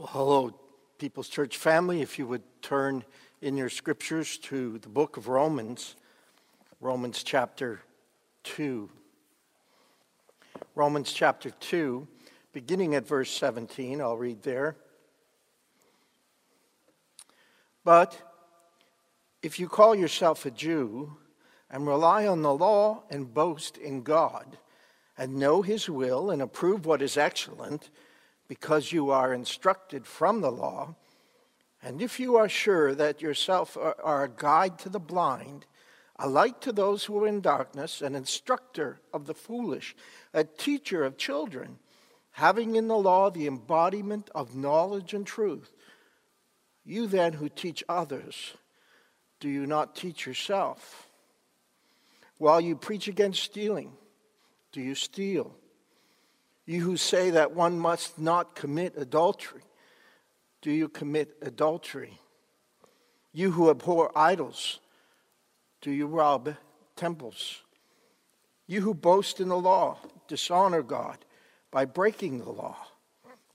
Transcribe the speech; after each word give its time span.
Well, 0.00 0.08
hello, 0.12 0.54
People's 0.96 1.28
Church 1.28 1.58
family. 1.58 2.00
If 2.00 2.18
you 2.18 2.26
would 2.26 2.42
turn 2.62 3.04
in 3.42 3.58
your 3.58 3.68
scriptures 3.68 4.38
to 4.38 4.78
the 4.78 4.88
book 4.88 5.18
of 5.18 5.28
Romans, 5.28 5.94
Romans 6.80 7.22
chapter 7.22 7.82
2. 8.44 8.88
Romans 10.74 11.12
chapter 11.12 11.50
2, 11.50 12.08
beginning 12.54 12.94
at 12.94 13.06
verse 13.06 13.30
17, 13.30 14.00
I'll 14.00 14.16
read 14.16 14.42
there. 14.42 14.74
But 17.84 18.16
if 19.42 19.60
you 19.60 19.68
call 19.68 19.94
yourself 19.94 20.46
a 20.46 20.50
Jew 20.50 21.18
and 21.70 21.86
rely 21.86 22.26
on 22.26 22.40
the 22.40 22.54
law 22.54 23.02
and 23.10 23.34
boast 23.34 23.76
in 23.76 24.00
God, 24.00 24.56
and 25.18 25.36
know 25.36 25.60
his 25.60 25.90
will 25.90 26.30
and 26.30 26.40
approve 26.40 26.86
what 26.86 27.02
is 27.02 27.18
excellent, 27.18 27.90
because 28.50 28.90
you 28.90 29.10
are 29.10 29.32
instructed 29.32 30.04
from 30.04 30.40
the 30.40 30.50
law, 30.50 30.92
and 31.84 32.02
if 32.02 32.18
you 32.18 32.34
are 32.34 32.48
sure 32.48 32.96
that 32.96 33.22
yourself 33.22 33.76
are 33.76 34.24
a 34.24 34.28
guide 34.28 34.76
to 34.76 34.88
the 34.88 34.98
blind, 34.98 35.66
a 36.18 36.28
light 36.28 36.60
to 36.60 36.72
those 36.72 37.04
who 37.04 37.22
are 37.22 37.28
in 37.28 37.40
darkness, 37.40 38.02
an 38.02 38.16
instructor 38.16 39.00
of 39.14 39.26
the 39.26 39.34
foolish, 39.34 39.94
a 40.34 40.42
teacher 40.42 41.04
of 41.04 41.16
children, 41.16 41.78
having 42.32 42.74
in 42.74 42.88
the 42.88 42.98
law 42.98 43.30
the 43.30 43.46
embodiment 43.46 44.28
of 44.34 44.56
knowledge 44.56 45.14
and 45.14 45.28
truth, 45.28 45.72
you 46.84 47.06
then 47.06 47.34
who 47.34 47.48
teach 47.48 47.84
others, 47.88 48.54
do 49.38 49.48
you 49.48 49.64
not 49.64 49.94
teach 49.94 50.26
yourself? 50.26 51.06
While 52.38 52.60
you 52.60 52.74
preach 52.74 53.06
against 53.06 53.44
stealing, 53.44 53.92
do 54.72 54.80
you 54.80 54.96
steal? 54.96 55.54
You 56.70 56.82
who 56.82 56.96
say 56.96 57.30
that 57.30 57.50
one 57.50 57.80
must 57.80 58.16
not 58.16 58.54
commit 58.54 58.94
adultery, 58.96 59.62
do 60.62 60.70
you 60.70 60.88
commit 60.88 61.36
adultery? 61.42 62.20
You 63.32 63.50
who 63.50 63.70
abhor 63.70 64.12
idols, 64.14 64.78
do 65.80 65.90
you 65.90 66.06
rob 66.06 66.54
temples? 66.94 67.62
You 68.68 68.82
who 68.82 68.94
boast 68.94 69.40
in 69.40 69.48
the 69.48 69.58
law, 69.58 69.98
dishonor 70.28 70.84
God 70.84 71.18
by 71.72 71.86
breaking 71.86 72.38
the 72.38 72.50
law. 72.50 72.76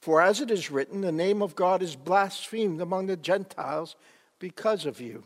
For 0.01 0.21
as 0.21 0.41
it 0.41 0.51
is 0.51 0.69
written, 0.69 0.99
the 0.99 1.13
name 1.13 1.41
of 1.41 1.55
God 1.55 1.81
is 1.81 1.95
blasphemed 1.95 2.81
among 2.81 3.05
the 3.05 3.15
Gentiles 3.15 3.95
because 4.39 4.85
of 4.85 4.99
you. 4.99 5.23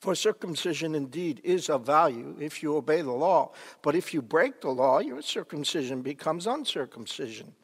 For 0.00 0.14
circumcision 0.14 0.94
indeed 0.94 1.40
is 1.42 1.68
of 1.68 1.84
value 1.84 2.36
if 2.40 2.62
you 2.62 2.76
obey 2.76 3.02
the 3.02 3.10
law, 3.10 3.52
but 3.82 3.96
if 3.96 4.14
you 4.14 4.22
break 4.22 4.60
the 4.60 4.70
law, 4.70 5.00
your 5.00 5.22
circumcision 5.22 6.02
becomes 6.02 6.46
uncircumcision. 6.46 7.54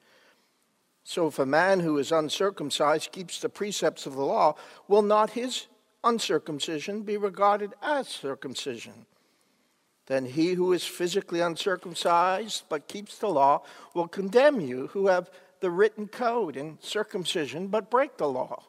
So 1.04 1.28
if 1.28 1.38
a 1.38 1.46
man 1.46 1.80
who 1.80 1.98
is 1.98 2.10
uncircumcised 2.10 3.12
keeps 3.12 3.38
the 3.38 3.48
precepts 3.48 4.06
of 4.06 4.14
the 4.14 4.24
law, 4.24 4.56
will 4.88 5.02
not 5.02 5.30
his 5.30 5.66
uncircumcision 6.02 7.02
be 7.02 7.16
regarded 7.16 7.74
as 7.82 8.08
circumcision? 8.08 9.06
Then 10.06 10.26
he 10.26 10.54
who 10.54 10.72
is 10.72 10.84
physically 10.84 11.40
uncircumcised 11.40 12.64
but 12.68 12.88
keeps 12.88 13.18
the 13.18 13.28
law 13.28 13.62
will 13.94 14.08
condemn 14.08 14.60
you 14.60 14.88
who 14.88 15.06
have 15.06 15.30
the 15.60 15.70
written 15.70 16.08
code 16.08 16.56
in 16.56 16.78
circumcision 16.80 17.68
but 17.68 17.90
break 17.90 18.16
the 18.16 18.28
law. 18.28 18.64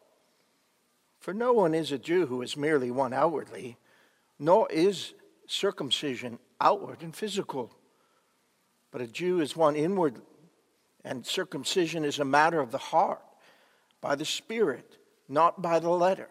For 1.25 1.33
no 1.33 1.53
one 1.53 1.73
is 1.73 1.91
a 1.91 1.97
Jew 1.97 2.27
who 2.27 2.43
is 2.43 2.55
merely 2.55 2.91
one 2.91 3.11
outwardly, 3.11 3.79
nor 4.37 4.71
is 4.71 5.15
circumcision 5.47 6.37
outward 6.61 7.01
and 7.01 7.15
physical. 7.15 7.73
But 8.91 9.01
a 9.01 9.07
Jew 9.07 9.39
is 9.39 9.55
one 9.55 9.75
inward, 9.75 10.21
and 11.03 11.25
circumcision 11.25 12.05
is 12.05 12.19
a 12.19 12.25
matter 12.25 12.59
of 12.59 12.69
the 12.69 12.77
heart, 12.77 13.23
by 14.01 14.13
the 14.13 14.23
Spirit, 14.23 14.99
not 15.27 15.63
by 15.63 15.79
the 15.79 15.89
letter. 15.89 16.29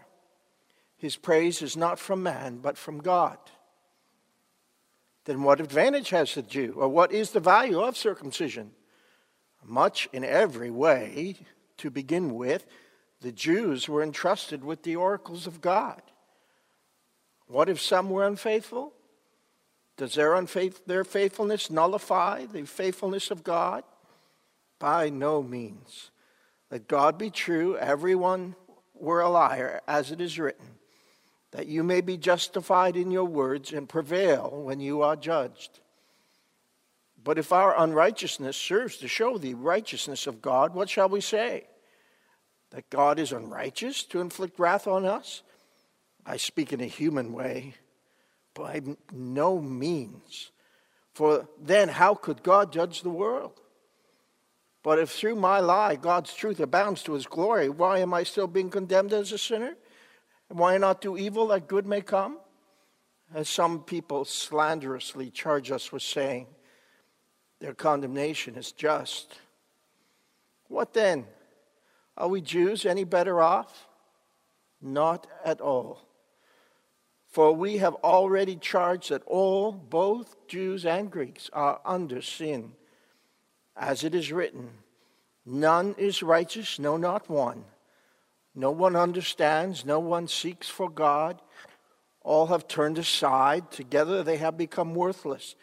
His 0.97 1.17
praise 1.17 1.61
is 1.61 1.77
not 1.77 1.99
from 1.99 2.23
man, 2.23 2.59
but 2.59 2.79
from 2.79 2.99
God. 2.99 3.39
Then 5.25 5.43
what 5.43 5.59
advantage 5.59 6.11
has 6.11 6.37
the 6.37 6.43
Jew, 6.43 6.75
or 6.77 6.87
what 6.87 7.11
is 7.11 7.33
the 7.33 7.41
value 7.41 7.81
of 7.81 7.97
circumcision? 7.97 8.71
Much 9.65 10.09
in 10.13 10.23
every 10.23 10.71
way, 10.71 11.35
to 11.79 11.91
begin 11.91 12.37
with 12.37 12.65
the 13.25 13.33
Jews 13.33 13.89
were 13.89 14.03
entrusted 14.03 14.63
with 14.63 14.83
the 14.83 14.97
oracles 14.97 15.47
of 15.47 15.63
God. 15.63 16.03
What 17.47 17.71
if 17.71 17.81
some 17.81 18.11
were 18.11 18.27
unfaithful? 18.27 18.93
Does 19.97 20.15
their, 20.15 20.35
unfaith- 20.35 20.85
their 20.85 21.05
faithfulness 21.05 21.71
nullify 21.71 22.45
the 22.45 22.67
faithfulness 22.67 23.31
of 23.31 23.43
God? 23.43 23.83
By 24.79 25.09
no 25.09 25.43
means. 25.43 26.11
Let 26.71 26.87
God 26.87 27.17
be 27.17 27.31
true, 27.31 27.79
everyone 27.79 28.57
were 28.93 29.23
a 29.23 29.31
liar, 29.31 29.81
as 29.89 30.11
it 30.11 30.21
is 30.21 30.39
written, 30.39 30.67
that 31.53 31.67
you 31.67 31.83
may 31.83 32.03
be 32.03 32.19
justified 32.19 32.95
in 32.95 33.11
your 33.11 33.25
words 33.25 33.73
and 33.73 33.89
prevail 33.89 34.51
when 34.51 34.81
you 34.81 35.01
are 35.01 35.17
judged. 35.17 35.81
But 37.23 37.39
if 37.39 37.53
our 37.53 37.75
unrighteousness 37.81 38.55
serves 38.55 38.99
to 38.99 39.09
show 39.09 39.39
the 39.39 39.55
righteousness 39.55 40.27
of 40.27 40.43
God, 40.43 40.75
what 40.75 40.91
shall 40.91 41.09
we 41.09 41.23
say? 41.23 41.69
That 42.75 42.91
God 42.91 43.21
is 43.21 43.31
unrighteous 43.31 44.03
to 44.05 44.21
inflict 44.21 44.59
wrath 44.59 44.89
on 44.89 45.05
us? 45.05 45.43
I 46.27 46.37
speak 46.37 46.73
in 46.73 46.81
a 46.81 46.87
human 46.87 47.33
way. 47.33 47.75
By 48.53 48.83
no 49.13 49.61
means. 49.61 50.51
For 51.13 51.49
then, 51.61 51.89
how 51.89 52.15
could 52.15 52.43
God 52.43 52.73
judge 52.73 53.03
the 53.03 53.11
world? 53.11 53.61
But 54.83 54.99
if 54.99 55.11
through 55.11 55.37
my 55.37 55.61
lie 55.61 55.97
God's 55.97 56.35
truth 56.35 56.61
abounds 56.61 57.03
to 57.05 57.13
his 57.13 57.27
glory, 57.27 57.69
why 57.69 58.01
am 58.01 58.13
I 58.13 58.25
still 58.25 58.49
being 58.49 58.71
condemned 58.71 59.13
as 59.13 59.33
a 59.33 59.39
sinner? 59.39 59.77
And 60.51 60.59
why 60.59 60.77
not 60.77 61.01
do 61.01 61.17
evil 61.17 61.47
that 61.49 61.69
good 61.69 61.87
may 61.87 62.01
come? 62.01 62.39
As 63.33 63.49
some 63.49 63.83
people 63.83 64.25
slanderously 64.25 65.31
charge 65.31 65.71
us 65.71 65.91
with 65.91 66.03
saying, 66.03 66.47
their 67.61 67.75
condemnation 67.75 68.57
is 68.57 68.73
just. 68.73 69.39
What 70.69 70.93
then? 70.93 71.27
Are 72.17 72.29
we 72.29 72.41
Jews 72.41 72.87
any 72.87 73.05
better 73.05 73.41
off? 73.41 73.87
Not 74.81 75.27
at 75.45 75.61
all. 75.61 76.01
For 77.27 77.53
we 77.53 77.79
have 77.79 77.95
already 77.97 78.55
charged 78.57 79.11
that 79.11 79.25
all, 79.27 79.73
both 79.73 80.47
Jews 80.47 80.87
and 80.87 81.11
Greeks, 81.11 81.51
are 81.53 81.81
under 81.85 82.23
sin. 82.23 82.73
As 83.77 84.05
it 84.05 84.15
is 84.15 84.31
written, 84.31 84.71
none 85.45 85.97
is 85.99 86.23
righteous, 86.23 86.79
no, 86.79 86.97
not 86.97 87.29
one. 87.29 87.65
No 88.55 88.71
one 88.71 88.95
understands, 88.95 89.85
no 89.85 89.99
one 89.99 90.29
seeks 90.29 90.69
for 90.69 90.89
God. 90.89 91.43
All 92.23 92.47
have 92.47 92.69
turned 92.69 92.99
aside, 92.99 93.73
together 93.73 94.23
they 94.23 94.37
have 94.37 94.57
become 94.57 94.95
worthless. 94.95 95.57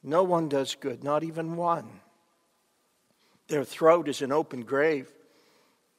No 0.00 0.22
one 0.22 0.48
does 0.48 0.76
good, 0.76 1.02
not 1.02 1.24
even 1.24 1.56
one. 1.56 1.88
Their 3.48 3.64
throat 3.64 4.08
is 4.08 4.22
an 4.22 4.30
open 4.30 4.62
grave. 4.62 5.10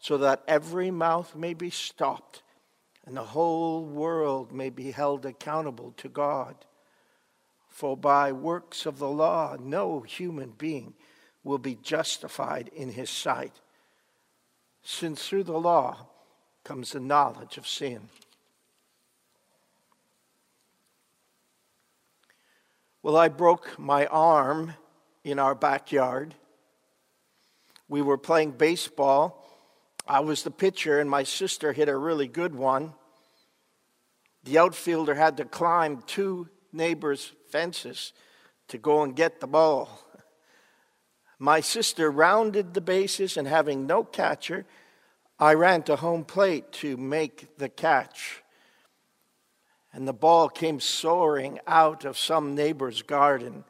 so 0.00 0.16
that 0.18 0.42
every 0.48 0.90
mouth 0.90 1.36
may 1.36 1.54
be 1.54 1.70
stopped 1.70 2.42
and 3.04 3.16
the 3.16 3.22
whole 3.22 3.84
world 3.84 4.52
may 4.52 4.70
be 4.70 4.90
held 4.90 5.26
accountable 5.26 5.92
to 5.96 6.08
God. 6.08 6.54
For 7.68 7.96
by 7.96 8.32
works 8.32 8.86
of 8.86 8.98
the 8.98 9.08
law, 9.08 9.56
no 9.58 10.00
human 10.00 10.50
being 10.50 10.94
will 11.42 11.58
be 11.58 11.76
justified 11.76 12.68
in 12.74 12.90
his 12.90 13.08
sight, 13.08 13.54
since 14.82 15.26
through 15.26 15.44
the 15.44 15.58
law 15.58 16.06
comes 16.64 16.92
the 16.92 17.00
knowledge 17.00 17.56
of 17.56 17.66
sin. 17.66 18.08
Well, 23.02 23.16
I 23.16 23.28
broke 23.28 23.78
my 23.78 24.06
arm 24.06 24.74
in 25.24 25.38
our 25.38 25.54
backyard. 25.54 26.34
We 27.88 28.02
were 28.02 28.18
playing 28.18 28.52
baseball 28.52 29.39
I 30.10 30.18
was 30.18 30.42
the 30.42 30.50
pitcher, 30.50 30.98
and 30.98 31.08
my 31.08 31.22
sister 31.22 31.72
hit 31.72 31.88
a 31.88 31.96
really 31.96 32.26
good 32.26 32.52
one. 32.52 32.94
The 34.42 34.58
outfielder 34.58 35.14
had 35.14 35.36
to 35.36 35.44
climb 35.44 36.02
two 36.04 36.48
neighbors' 36.72 37.30
fences 37.50 38.12
to 38.66 38.76
go 38.76 39.04
and 39.04 39.14
get 39.14 39.38
the 39.38 39.46
ball. 39.46 39.88
My 41.38 41.60
sister 41.60 42.10
rounded 42.10 42.74
the 42.74 42.80
bases, 42.80 43.36
and 43.36 43.46
having 43.46 43.86
no 43.86 44.02
catcher, 44.02 44.66
I 45.38 45.54
ran 45.54 45.84
to 45.84 45.94
home 45.94 46.24
plate 46.24 46.72
to 46.82 46.96
make 46.96 47.56
the 47.56 47.68
catch, 47.68 48.42
and 49.92 50.08
the 50.08 50.12
ball 50.12 50.48
came 50.48 50.80
soaring 50.80 51.60
out 51.68 52.04
of 52.04 52.18
some 52.18 52.56
neighbor's 52.56 53.02
garden, 53.02 53.62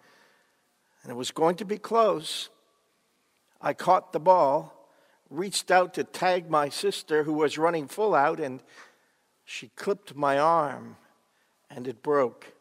and 1.03 1.13
it 1.13 1.17
was 1.17 1.33
going 1.33 1.57
to 1.57 1.67
be 1.67 1.77
close. 1.77 2.49
I 3.61 3.75
caught 3.75 4.15
the 4.15 4.21
ball, 4.21 4.80
reached 5.31 5.71
out 5.71 5.94
to 5.94 6.05
tag 6.05 6.50
my 6.50 6.69
sister 6.69 7.23
who 7.23 7.32
was 7.32 7.56
running 7.56 7.87
full 7.87 8.15
out, 8.15 8.41
and 8.41 8.61
she 9.44 9.69
clipped 9.77 10.15
my 10.15 10.38
arm, 10.38 10.97
and 11.71 11.87
it 11.87 12.03
broke. 12.03 12.53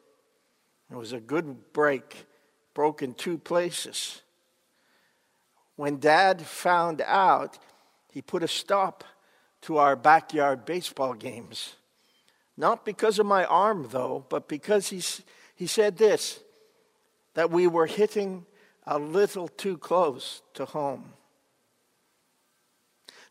It 0.92 0.96
was 0.96 1.12
a 1.12 1.20
good 1.20 1.74
break, 1.74 2.26
broke 2.74 3.02
in 3.02 3.14
two 3.14 3.38
places. 3.38 4.22
When 5.76 6.00
dad 6.00 6.42
found 6.42 7.02
out, 7.02 7.58
he 8.12 8.22
put 8.22 8.44
a 8.44 8.48
stop 8.48 9.04
to 9.62 9.78
our 9.78 9.96
backyard 9.96 10.66
baseball 10.66 11.14
games. 11.14 11.76
Not 12.58 12.86
because 12.86 13.20
of 13.20 13.26
my 13.26 13.46
arm, 13.46 13.88
though, 13.92 14.26
but 14.30 14.48
because 14.48 14.90
he's, 14.90 15.22
he 15.56 15.68
said 15.68 15.98
this 15.98 16.40
that 17.36 17.52
we 17.52 17.68
were 17.68 17.86
hitting 17.86 18.46
a 18.86 18.98
little 19.00 19.48
too 19.48 19.78
close 19.78 20.42
to 20.56 20.66
home. 20.66 21.14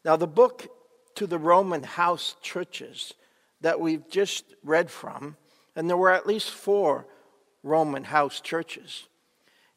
Now, 0.04 0.16
the 0.16 0.26
book 0.26 0.68
to 1.16 1.26
the 1.26 1.38
Roman 1.38 1.82
house 1.82 2.36
churches 2.42 3.14
that 3.60 3.80
we've 3.80 4.08
just 4.08 4.54
read 4.62 4.90
from, 4.90 5.36
and 5.74 5.88
there 5.88 5.96
were 5.96 6.12
at 6.12 6.26
least 6.26 6.50
four 6.50 7.06
Roman 7.62 8.04
house 8.04 8.40
churches, 8.40 9.08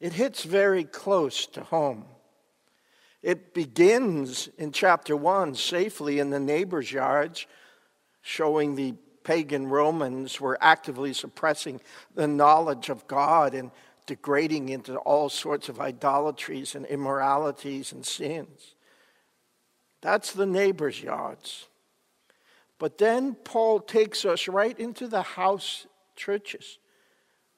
it 0.00 0.12
hits 0.12 0.44
very 0.44 0.84
close 0.84 1.46
to 1.48 1.62
home. 1.62 2.04
It 3.22 3.54
begins 3.54 4.48
in 4.58 4.72
chapter 4.72 5.16
1 5.16 5.54
safely 5.54 6.18
in 6.18 6.30
the 6.30 6.40
neighbors' 6.40 6.90
yards, 6.90 7.46
showing 8.20 8.74
the 8.74 8.94
pagan 9.22 9.68
Romans 9.68 10.40
were 10.40 10.58
actively 10.60 11.12
suppressing 11.12 11.80
the 12.14 12.26
knowledge 12.26 12.88
of 12.88 13.06
God 13.06 13.54
and 13.54 13.70
degrading 14.06 14.68
into 14.68 14.96
all 14.96 15.28
sorts 15.28 15.68
of 15.68 15.80
idolatries 15.80 16.74
and 16.74 16.84
immoralities 16.86 17.92
and 17.92 18.04
sins. 18.04 18.71
That's 20.02 20.32
the 20.32 20.46
neighbor's 20.46 21.02
yards. 21.02 21.68
But 22.78 22.98
then 22.98 23.34
Paul 23.34 23.80
takes 23.80 24.24
us 24.24 24.48
right 24.48 24.78
into 24.78 25.06
the 25.06 25.22
house 25.22 25.86
churches, 26.16 26.78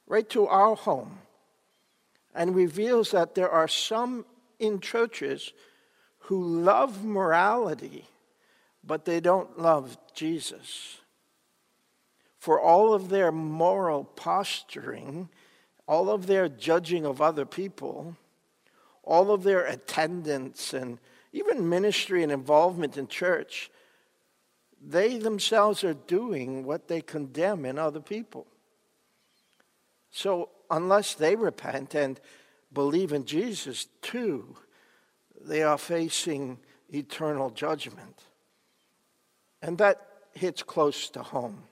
right 0.07 0.29
to 0.31 0.47
our 0.47 0.77
home, 0.77 1.19
and 2.35 2.55
reveals 2.55 3.11
that 3.11 3.35
there 3.35 3.51
are 3.51 3.67
some 3.67 4.27
in 4.59 4.81
churches 4.81 5.53
who 6.19 6.43
love 6.43 7.05
morality, 7.05 8.07
but 8.85 9.07
they 9.07 9.21
don't 9.21 9.59
love 9.59 9.97
Jesus. 10.15 10.99
For 12.39 12.61
all 12.61 12.93
of 12.93 13.09
their 13.09 13.33
moral 13.33 14.05
posturing, 14.05 15.31
all 15.87 16.11
of 16.11 16.27
their 16.27 16.51
judging 16.51 17.07
of 17.07 17.23
other 17.23 17.47
people, 17.47 18.17
all 19.03 19.31
of 19.31 19.43
their 19.43 19.65
attendance 19.65 20.75
and 20.75 20.99
even 21.35 21.69
ministry 21.69 22.23
and 22.23 22.31
involvement 22.31 22.97
in 22.97 23.09
church, 23.09 23.69
they 24.81 25.19
themselves 25.19 25.83
are 25.83 25.95
doing 25.95 26.65
what 26.65 26.87
they 26.87 27.01
condemn 27.01 27.65
in 27.65 27.77
other 27.77 27.99
people. 27.99 28.47
So, 30.13 30.51
unless 30.71 31.15
they 31.15 31.35
repent 31.35 31.97
and 31.97 32.21
believe 32.73 33.13
in 33.13 33.25
Jesus 33.25 33.89
too, 34.01 34.55
they 35.41 35.65
are 35.65 35.77
facing 35.77 36.59
eternal 36.89 37.51
judgment. 37.51 38.23
And 39.61 39.77
that 39.79 40.07
hits 40.35 40.63
close 40.63 41.09
to 41.11 41.23
home. 41.25 41.65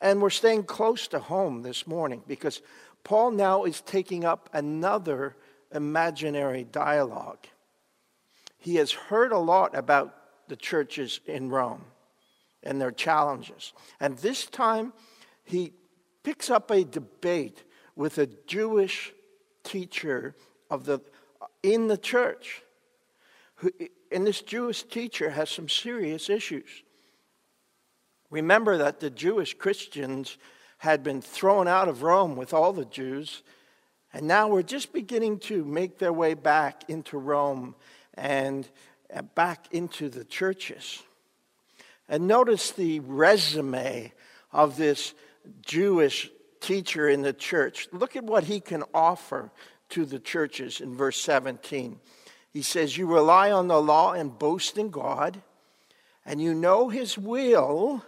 And 0.00 0.20
we're 0.20 0.30
staying 0.30 0.64
close 0.64 1.06
to 1.08 1.20
home 1.20 1.62
this 1.62 1.86
morning 1.86 2.24
because 2.26 2.62
Paul 3.04 3.30
now 3.30 3.62
is 3.62 3.80
taking 3.80 4.24
up 4.24 4.50
another 4.52 5.36
imaginary 5.72 6.64
dialogue. 6.64 7.46
He 8.66 8.74
has 8.74 8.90
heard 8.90 9.30
a 9.30 9.38
lot 9.38 9.76
about 9.76 10.12
the 10.48 10.56
churches 10.56 11.20
in 11.24 11.50
Rome 11.50 11.84
and 12.64 12.80
their 12.80 12.90
challenges. 12.90 13.72
And 14.00 14.18
this 14.18 14.44
time 14.46 14.92
he 15.44 15.72
picks 16.24 16.50
up 16.50 16.72
a 16.72 16.82
debate 16.82 17.62
with 17.94 18.18
a 18.18 18.26
Jewish 18.48 19.12
teacher 19.62 20.34
of 20.68 20.84
the 20.84 20.98
in 21.62 21.86
the 21.86 21.96
church. 21.96 22.60
Who, 23.54 23.70
and 24.10 24.26
this 24.26 24.42
Jewish 24.42 24.82
teacher 24.82 25.30
has 25.30 25.48
some 25.48 25.68
serious 25.68 26.28
issues. 26.28 26.82
Remember 28.30 28.78
that 28.78 28.98
the 28.98 29.10
Jewish 29.10 29.54
Christians 29.54 30.38
had 30.78 31.04
been 31.04 31.22
thrown 31.22 31.68
out 31.68 31.86
of 31.86 32.02
Rome 32.02 32.34
with 32.34 32.52
all 32.52 32.72
the 32.72 32.84
Jews, 32.84 33.44
and 34.12 34.26
now 34.26 34.48
we're 34.48 34.62
just 34.62 34.92
beginning 34.92 35.38
to 35.50 35.64
make 35.64 35.98
their 35.98 36.12
way 36.12 36.34
back 36.34 36.90
into 36.90 37.16
Rome 37.16 37.76
and 38.16 38.68
uh, 39.14 39.22
back 39.22 39.66
into 39.72 40.08
the 40.08 40.24
churches. 40.24 41.02
And 42.08 42.26
notice 42.26 42.70
the 42.72 43.00
resume 43.00 44.12
of 44.52 44.76
this 44.76 45.14
Jewish 45.64 46.30
teacher 46.60 47.08
in 47.08 47.22
the 47.22 47.32
church. 47.32 47.88
Look 47.92 48.16
at 48.16 48.24
what 48.24 48.44
he 48.44 48.60
can 48.60 48.84
offer 48.94 49.50
to 49.90 50.04
the 50.04 50.18
churches 50.18 50.80
in 50.80 50.96
verse 50.96 51.20
17. 51.20 51.98
He 52.52 52.62
says, 52.62 52.96
You 52.96 53.06
rely 53.06 53.50
on 53.50 53.68
the 53.68 53.80
law 53.80 54.12
and 54.12 54.38
boast 54.38 54.78
in 54.78 54.90
God, 54.90 55.42
and 56.24 56.40
you 56.40 56.54
know 56.54 56.88
his 56.88 57.18
will 57.18 58.02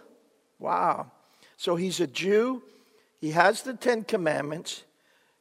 Wow. 0.59 1.11
So 1.57 1.77
he's 1.77 1.99
a 1.99 2.07
Jew. 2.07 2.61
He 3.19 3.31
has 3.31 3.63
the 3.63 3.73
Ten 3.73 4.03
Commandments. 4.03 4.83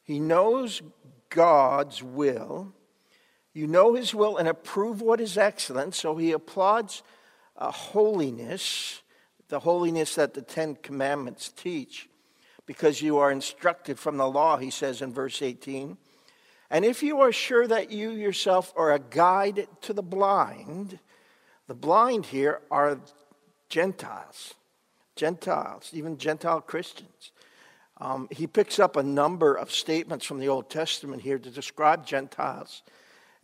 He 0.04 0.20
knows 0.20 0.80
God's 1.28 2.02
will. 2.02 2.72
You 3.54 3.66
know 3.66 3.94
his 3.94 4.14
will 4.14 4.36
and 4.36 4.48
approve 4.48 5.00
what 5.00 5.20
is 5.20 5.38
excellent. 5.38 5.94
So 5.94 6.16
he 6.16 6.32
applauds 6.32 7.02
uh, 7.56 7.70
holiness, 7.70 9.02
the 9.48 9.60
holiness 9.60 10.14
that 10.14 10.34
the 10.34 10.42
Ten 10.42 10.76
Commandments 10.76 11.48
teach, 11.48 12.08
because 12.66 13.02
you 13.02 13.18
are 13.18 13.32
instructed 13.32 13.98
from 13.98 14.16
the 14.16 14.28
law, 14.28 14.58
he 14.58 14.70
says 14.70 15.02
in 15.02 15.12
verse 15.12 15.42
18. 15.42 15.96
And 16.70 16.84
if 16.84 17.02
you 17.02 17.20
are 17.20 17.32
sure 17.32 17.66
that 17.66 17.90
you 17.90 18.10
yourself 18.10 18.72
are 18.76 18.92
a 18.92 18.98
guide 18.98 19.66
to 19.82 19.92
the 19.92 20.02
blind, 20.02 20.98
the 21.66 21.74
blind 21.74 22.26
here 22.26 22.60
are 22.70 23.00
Gentiles. 23.68 24.54
Gentiles, 25.16 25.90
even 25.92 26.16
Gentile 26.16 26.60
Christians. 26.60 27.32
Um, 28.00 28.28
he 28.30 28.46
picks 28.46 28.78
up 28.78 28.96
a 28.96 29.02
number 29.02 29.54
of 29.54 29.72
statements 29.72 30.24
from 30.24 30.38
the 30.38 30.48
Old 30.48 30.70
Testament 30.70 31.22
here 31.22 31.38
to 31.38 31.50
describe 31.50 32.06
Gentiles 32.06 32.82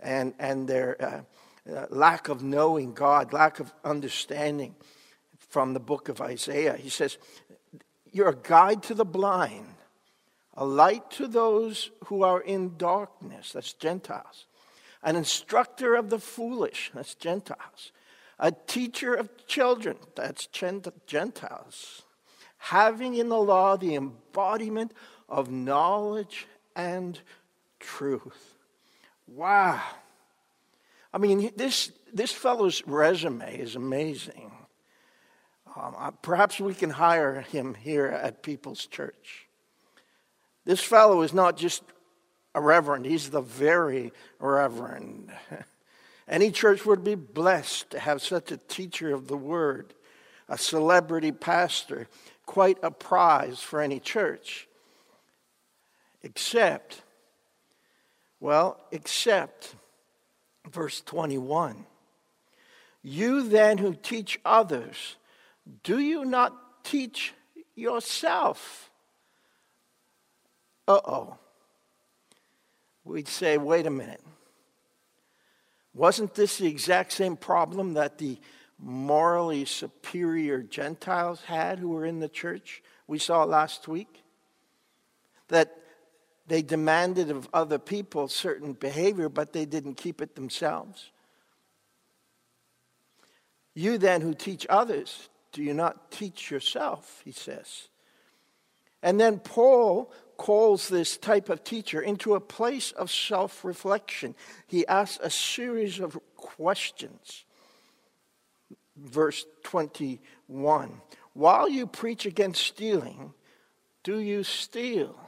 and, 0.00 0.34
and 0.38 0.68
their 0.68 1.02
uh, 1.02 1.20
uh, 1.72 1.86
lack 1.90 2.28
of 2.28 2.42
knowing 2.42 2.92
God, 2.92 3.32
lack 3.32 3.60
of 3.60 3.72
understanding 3.84 4.74
from 5.38 5.74
the 5.74 5.80
book 5.80 6.08
of 6.08 6.20
Isaiah. 6.20 6.76
He 6.76 6.90
says, 6.90 7.18
You're 8.12 8.30
a 8.30 8.36
guide 8.36 8.82
to 8.84 8.94
the 8.94 9.04
blind, 9.04 9.74
a 10.54 10.64
light 10.64 11.10
to 11.12 11.26
those 11.26 11.90
who 12.06 12.22
are 12.22 12.40
in 12.40 12.76
darkness, 12.76 13.52
that's 13.52 13.72
Gentiles, 13.72 14.46
an 15.02 15.16
instructor 15.16 15.94
of 15.94 16.10
the 16.10 16.18
foolish, 16.18 16.90
that's 16.94 17.14
Gentiles 17.14 17.92
a 18.38 18.52
teacher 18.52 19.14
of 19.14 19.46
children, 19.46 19.96
that's 20.14 20.46
Gentiles, 20.46 22.02
having 22.58 23.14
in 23.14 23.28
the 23.28 23.38
law 23.38 23.76
the 23.76 23.94
embodiment 23.94 24.92
of 25.28 25.50
knowledge 25.50 26.46
and 26.74 27.20
truth. 27.78 28.53
Wow. 29.26 29.80
I 31.12 31.18
mean, 31.18 31.50
this, 31.56 31.92
this 32.12 32.32
fellow's 32.32 32.82
resume 32.86 33.58
is 33.58 33.76
amazing. 33.76 34.50
Um, 35.76 35.94
uh, 35.98 36.10
perhaps 36.10 36.60
we 36.60 36.74
can 36.74 36.90
hire 36.90 37.40
him 37.40 37.74
here 37.74 38.06
at 38.06 38.42
People's 38.42 38.86
Church. 38.86 39.48
This 40.64 40.80
fellow 40.80 41.22
is 41.22 41.32
not 41.32 41.56
just 41.56 41.82
a 42.54 42.60
reverend, 42.60 43.06
he's 43.06 43.30
the 43.30 43.40
very 43.40 44.12
reverend. 44.38 45.32
Any 46.28 46.50
church 46.50 46.86
would 46.86 47.04
be 47.04 47.16
blessed 47.16 47.90
to 47.90 47.98
have 47.98 48.22
such 48.22 48.50
a 48.50 48.56
teacher 48.56 49.12
of 49.12 49.28
the 49.28 49.36
word, 49.36 49.94
a 50.48 50.56
celebrity 50.56 51.32
pastor, 51.32 52.08
quite 52.46 52.78
a 52.82 52.90
prize 52.90 53.60
for 53.60 53.80
any 53.80 54.00
church. 54.00 54.68
Except, 56.22 57.02
well, 58.44 58.78
except 58.92 59.74
verse 60.70 61.00
21. 61.00 61.86
You 63.02 63.48
then 63.48 63.78
who 63.78 63.94
teach 63.94 64.38
others, 64.44 65.16
do 65.82 65.98
you 65.98 66.26
not 66.26 66.84
teach 66.84 67.32
yourself? 67.74 68.90
Uh 70.86 71.00
oh. 71.06 71.38
We'd 73.02 73.28
say, 73.28 73.56
wait 73.56 73.86
a 73.86 73.90
minute. 73.90 74.22
Wasn't 75.94 76.34
this 76.34 76.58
the 76.58 76.66
exact 76.66 77.12
same 77.12 77.38
problem 77.38 77.94
that 77.94 78.18
the 78.18 78.38
morally 78.78 79.64
superior 79.64 80.62
Gentiles 80.62 81.40
had 81.44 81.78
who 81.78 81.88
were 81.88 82.04
in 82.04 82.20
the 82.20 82.28
church? 82.28 82.82
We 83.06 83.18
saw 83.18 83.44
last 83.44 83.88
week 83.88 84.22
that 85.48 85.78
they 86.46 86.62
demanded 86.62 87.30
of 87.30 87.48
other 87.52 87.78
people 87.78 88.28
certain 88.28 88.74
behavior, 88.74 89.28
but 89.28 89.52
they 89.52 89.64
didn't 89.64 89.94
keep 89.94 90.20
it 90.20 90.34
themselves. 90.34 91.10
You 93.74 93.98
then 93.98 94.20
who 94.20 94.34
teach 94.34 94.66
others, 94.68 95.28
do 95.52 95.62
you 95.62 95.74
not 95.74 96.10
teach 96.10 96.50
yourself? 96.50 97.22
He 97.24 97.32
says. 97.32 97.88
And 99.02 99.20
then 99.20 99.38
Paul 99.38 100.12
calls 100.36 100.88
this 100.88 101.16
type 101.16 101.48
of 101.48 101.64
teacher 101.64 102.00
into 102.00 102.34
a 102.34 102.40
place 102.40 102.92
of 102.92 103.10
self 103.10 103.64
reflection. 103.64 104.34
He 104.66 104.86
asks 104.86 105.18
a 105.22 105.30
series 105.30 106.00
of 106.00 106.18
questions. 106.36 107.44
Verse 108.96 109.44
21 109.64 111.00
While 111.32 111.68
you 111.68 111.86
preach 111.86 112.26
against 112.26 112.62
stealing, 112.62 113.32
do 114.02 114.18
you 114.18 114.44
steal? 114.44 115.18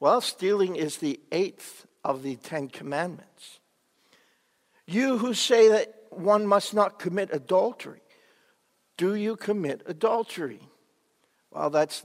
Well, 0.00 0.22
stealing 0.22 0.76
is 0.76 0.96
the 0.96 1.20
eighth 1.30 1.86
of 2.02 2.22
the 2.22 2.36
Ten 2.36 2.68
Commandments. 2.68 3.60
You 4.86 5.18
who 5.18 5.34
say 5.34 5.68
that 5.68 5.94
one 6.08 6.46
must 6.46 6.74
not 6.74 6.98
commit 6.98 7.28
adultery, 7.32 8.00
do 8.96 9.14
you 9.14 9.36
commit 9.36 9.82
adultery? 9.86 10.60
Well, 11.50 11.70
that's 11.70 12.04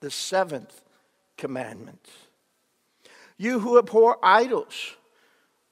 the 0.00 0.10
seventh 0.10 0.82
commandment. 1.36 2.08
You 3.36 3.60
who 3.60 3.78
abhor 3.78 4.18
idols, 4.22 4.96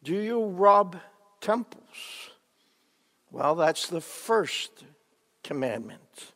do 0.02 0.14
you 0.14 0.44
rob 0.44 0.96
temples? 1.40 2.30
Well, 3.30 3.54
that's 3.54 3.88
the 3.88 4.00
first 4.00 4.84
commandment. 5.42 6.32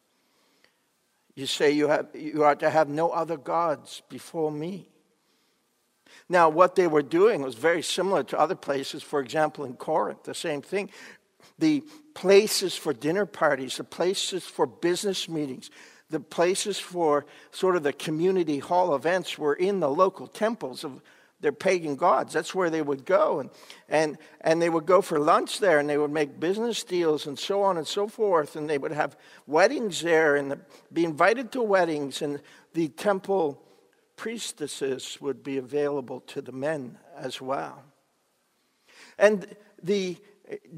You 1.34 1.46
say 1.46 1.70
you, 1.72 1.88
have, 1.88 2.08
you 2.14 2.42
are 2.44 2.54
to 2.56 2.70
have 2.70 2.88
no 2.88 3.10
other 3.10 3.36
gods 3.36 4.02
before 4.08 4.50
me. 4.50 4.88
Now, 6.28 6.48
what 6.48 6.74
they 6.74 6.86
were 6.86 7.02
doing 7.02 7.42
was 7.42 7.54
very 7.54 7.82
similar 7.82 8.22
to 8.24 8.38
other 8.38 8.56
places. 8.56 9.02
For 9.02 9.20
example, 9.20 9.64
in 9.64 9.74
Corinth, 9.74 10.24
the 10.24 10.34
same 10.34 10.62
thing. 10.62 10.90
The 11.58 11.84
places 12.14 12.74
for 12.74 12.92
dinner 12.92 13.26
parties, 13.26 13.76
the 13.76 13.84
places 13.84 14.44
for 14.44 14.66
business 14.66 15.28
meetings, 15.28 15.70
the 16.10 16.20
places 16.20 16.78
for 16.78 17.26
sort 17.50 17.76
of 17.76 17.82
the 17.82 17.92
community 17.92 18.58
hall 18.58 18.94
events 18.94 19.38
were 19.38 19.54
in 19.54 19.80
the 19.80 19.88
local 19.88 20.26
temples 20.26 20.84
of 20.84 21.00
their 21.40 21.52
pagan 21.52 21.96
gods. 21.96 22.32
That's 22.32 22.54
where 22.54 22.70
they 22.70 22.82
would 22.82 23.04
go. 23.04 23.40
And, 23.40 23.50
and, 23.88 24.18
and 24.40 24.60
they 24.60 24.70
would 24.70 24.86
go 24.86 25.02
for 25.02 25.18
lunch 25.18 25.60
there 25.60 25.78
and 25.78 25.88
they 25.88 25.98
would 25.98 26.10
make 26.10 26.40
business 26.40 26.82
deals 26.82 27.26
and 27.26 27.38
so 27.38 27.62
on 27.62 27.76
and 27.76 27.86
so 27.86 28.08
forth. 28.08 28.56
And 28.56 28.68
they 28.68 28.78
would 28.78 28.92
have 28.92 29.16
weddings 29.46 30.00
there 30.00 30.36
and 30.36 30.60
be 30.92 31.04
invited 31.04 31.52
to 31.52 31.62
weddings. 31.62 32.22
And 32.22 32.40
the 32.72 32.88
temple 32.88 33.62
priestesses 34.16 35.18
would 35.20 35.42
be 35.42 35.58
available 35.58 36.20
to 36.20 36.40
the 36.40 36.52
men 36.52 36.98
as 37.16 37.40
well. 37.40 37.82
And 39.18 39.46
the 39.82 40.16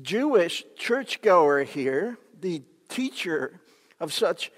Jewish 0.02 0.64
churchgoer 0.76 1.64
here, 1.64 2.18
the 2.40 2.62
teacher 2.88 3.60
of 4.00 4.12
such 4.12 4.50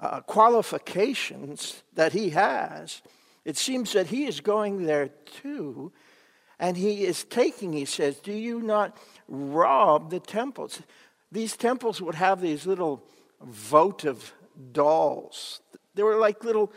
uh, 0.00 0.20
qualifications 0.20 1.82
that 1.94 2.12
he 2.12 2.30
has, 2.30 3.02
it 3.44 3.56
seems 3.56 3.92
that 3.92 4.08
he 4.08 4.26
is 4.26 4.40
going 4.40 4.84
there 4.84 5.08
too. 5.42 5.92
And 6.58 6.76
he 6.76 7.04
is 7.04 7.24
taking, 7.24 7.72
he 7.72 7.84
says, 7.84 8.16
Do 8.18 8.32
you 8.32 8.60
not 8.60 8.96
rob 9.28 10.10
the 10.10 10.20
temples? 10.20 10.82
These 11.30 11.56
temples 11.56 12.02
would 12.02 12.16
have 12.16 12.40
these 12.40 12.66
little 12.66 13.04
votive 13.40 14.34
dolls. 14.72 15.60
They 15.94 16.02
were 16.02 16.16
like 16.16 16.42
little 16.42 16.72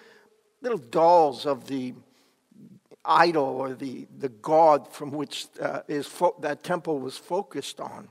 little 0.62 0.78
dolls 0.78 1.46
of 1.46 1.68
the 1.68 1.94
idol 3.04 3.44
or 3.44 3.74
the, 3.74 4.08
the 4.20 4.30
god 4.30 4.88
from 4.94 5.12
which 5.12 5.48
uh, 5.60 5.82
is 5.88 6.06
fo- 6.06 6.36
that 6.42 6.64
temple 6.64 7.00
was 7.00 7.18
focused 7.18 7.80
on. 7.80 8.08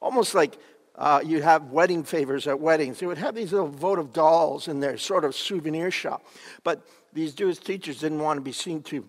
Almost 0.00 0.34
like 0.34 0.58
uh, 0.96 1.20
you 1.24 1.42
have 1.42 1.70
wedding 1.70 2.04
favors 2.04 2.46
at 2.46 2.60
weddings. 2.60 3.00
They 3.00 3.06
would 3.06 3.18
have 3.18 3.34
these 3.34 3.52
little 3.52 3.68
votive 3.68 4.12
dolls 4.12 4.68
in 4.68 4.80
their 4.80 4.96
sort 4.98 5.24
of 5.24 5.34
souvenir 5.34 5.90
shop. 5.90 6.24
But 6.62 6.86
these 7.12 7.32
Jewish 7.32 7.58
teachers 7.58 8.00
didn't 8.00 8.20
want 8.20 8.36
to 8.38 8.42
be 8.42 8.52
seen 8.52 8.82
to, 8.84 9.06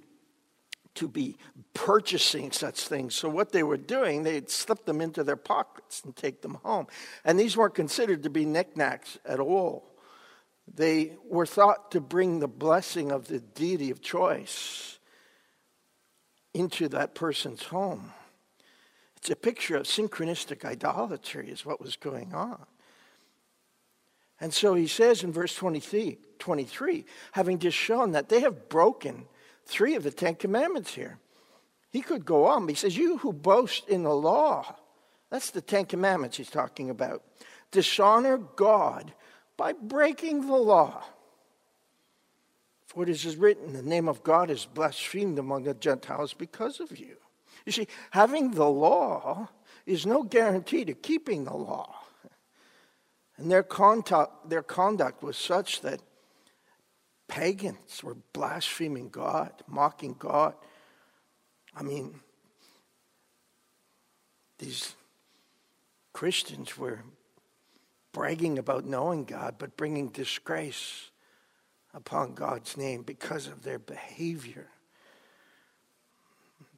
to 0.95 1.07
be 1.07 1.37
purchasing 1.73 2.51
such 2.51 2.87
things. 2.87 3.15
So 3.15 3.29
what 3.29 3.51
they 3.51 3.63
were 3.63 3.77
doing, 3.77 4.23
they'd 4.23 4.49
slip 4.49 4.85
them 4.85 5.01
into 5.01 5.23
their 5.23 5.35
pockets 5.35 6.01
and 6.03 6.15
take 6.15 6.41
them 6.41 6.55
home. 6.63 6.87
And 7.23 7.39
these 7.39 7.57
weren't 7.57 7.75
considered 7.75 8.23
to 8.23 8.29
be 8.29 8.45
knickknacks 8.45 9.17
at 9.25 9.39
all. 9.39 9.94
They 10.73 11.13
were 11.27 11.45
thought 11.45 11.91
to 11.91 12.01
bring 12.01 12.39
the 12.39 12.47
blessing 12.47 13.11
of 13.11 13.27
the 13.27 13.39
deity 13.39 13.91
of 13.91 14.01
choice 14.01 14.99
into 16.53 16.87
that 16.89 17.15
person's 17.15 17.63
home. 17.63 18.13
It's 19.17 19.29
a 19.29 19.35
picture 19.35 19.77
of 19.77 19.83
synchronistic 19.83 20.65
idolatry, 20.65 21.49
is 21.49 21.65
what 21.65 21.81
was 21.81 21.95
going 21.95 22.33
on. 22.33 22.65
And 24.39 24.53
so 24.53 24.73
he 24.73 24.87
says 24.87 25.23
in 25.23 25.31
verse 25.31 25.55
23, 25.55 26.17
23 26.39 27.05
having 27.31 27.59
just 27.59 27.77
shown 27.77 28.11
that 28.11 28.29
they 28.29 28.41
have 28.41 28.69
broken 28.69 29.25
three 29.65 29.95
of 29.95 30.03
the 30.03 30.11
Ten 30.11 30.35
Commandments 30.35 30.93
here. 30.93 31.17
He 31.89 32.01
could 32.01 32.25
go 32.25 32.45
on, 32.45 32.65
but 32.65 32.71
he 32.71 32.75
says, 32.75 32.97
You 32.97 33.17
who 33.17 33.31
boast 33.31 33.87
in 33.87 34.03
the 34.03 34.13
law, 34.13 34.75
that's 35.29 35.51
the 35.51 35.61
Ten 35.61 35.85
Commandments 35.85 36.37
he's 36.37 36.49
talking 36.49 36.89
about, 36.89 37.23
dishonor 37.71 38.37
God 38.37 39.13
by 39.57 39.73
breaking 39.73 40.47
the 40.47 40.55
law. 40.55 41.03
For 42.87 43.03
it 43.03 43.09
is 43.09 43.35
written, 43.35 43.73
the 43.73 43.81
name 43.81 44.07
of 44.07 44.23
God 44.23 44.49
is 44.49 44.65
blasphemed 44.65 45.37
among 45.39 45.63
the 45.63 45.73
Gentiles 45.73 46.33
because 46.33 46.79
of 46.79 46.97
you. 46.97 47.17
You 47.65 47.71
see, 47.71 47.87
having 48.11 48.51
the 48.51 48.69
law 48.69 49.49
is 49.85 50.05
no 50.05 50.23
guarantee 50.23 50.85
to 50.85 50.93
keeping 50.93 51.43
the 51.43 51.55
law. 51.55 51.95
And 53.37 53.51
their 53.51 53.63
conduct, 53.63 54.49
their 54.49 54.63
conduct 54.63 55.21
was 55.23 55.35
such 55.35 55.81
that 55.81 55.99
pagans 57.27 58.03
were 58.03 58.15
blaspheming 58.33 59.09
God, 59.09 59.51
mocking 59.67 60.15
God. 60.17 60.53
I 61.75 61.83
mean, 61.83 62.19
these 64.59 64.95
Christians 66.13 66.77
were 66.77 67.01
bragging 68.15 68.57
about 68.57 68.85
knowing 68.85 69.25
God, 69.25 69.55
but 69.59 69.75
bringing 69.75 70.07
disgrace 70.07 71.11
upon 71.93 72.33
God's 72.33 72.77
name 72.77 73.01
because 73.01 73.45
of 73.45 73.63
their 73.63 73.77
behavior. 73.77 74.67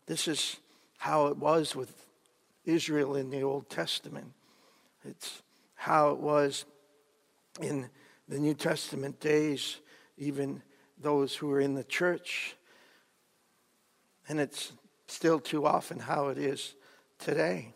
This 0.07 0.27
is 0.27 0.57
how 0.97 1.27
it 1.27 1.37
was 1.37 1.75
with 1.75 1.93
Israel 2.65 3.15
in 3.15 3.29
the 3.29 3.43
Old 3.43 3.69
Testament. 3.69 4.33
It's 5.05 5.43
how 5.75 6.09
it 6.09 6.17
was 6.17 6.65
in 7.61 7.87
the 8.27 8.39
New 8.39 8.55
Testament 8.55 9.19
days, 9.19 9.77
even 10.17 10.63
those 10.99 11.35
who 11.35 11.49
were 11.49 11.61
in 11.61 11.75
the 11.75 11.83
church. 11.83 12.55
And 14.27 14.39
it's 14.39 14.73
still 15.05 15.39
too 15.39 15.67
often 15.67 15.99
how 15.99 16.29
it 16.29 16.39
is 16.39 16.73
today. 17.19 17.75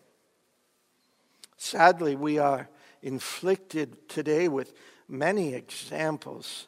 Sadly, 1.58 2.15
we 2.15 2.39
are 2.39 2.68
inflicted 3.01 4.10
today 4.10 4.48
with 4.48 4.74
many 5.08 5.53
examples 5.53 6.67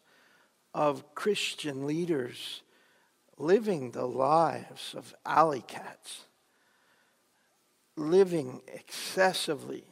of 0.73 1.13
Christian 1.15 1.85
leaders 1.85 2.61
living 3.37 3.91
the 3.91 4.05
lives 4.05 4.93
of 4.95 5.13
alley 5.25 5.63
cats, 5.67 6.25
living 7.95 8.61
excessively 8.67 9.85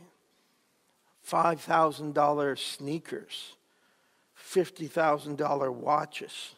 $5,000 1.28 2.58
sneakers, 2.58 3.56
$50,000 4.38 5.74
watches, 5.74 6.56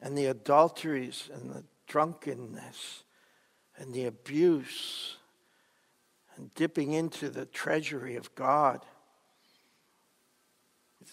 and 0.00 0.16
the 0.16 0.26
adulteries 0.26 1.28
and 1.32 1.50
the 1.50 1.64
drunkenness 1.86 3.04
and 3.76 3.92
the 3.92 4.06
abuse 4.06 5.16
and 6.40 6.54
dipping 6.54 6.92
into 6.92 7.28
the 7.28 7.44
treasury 7.44 8.16
of 8.16 8.34
God. 8.34 8.80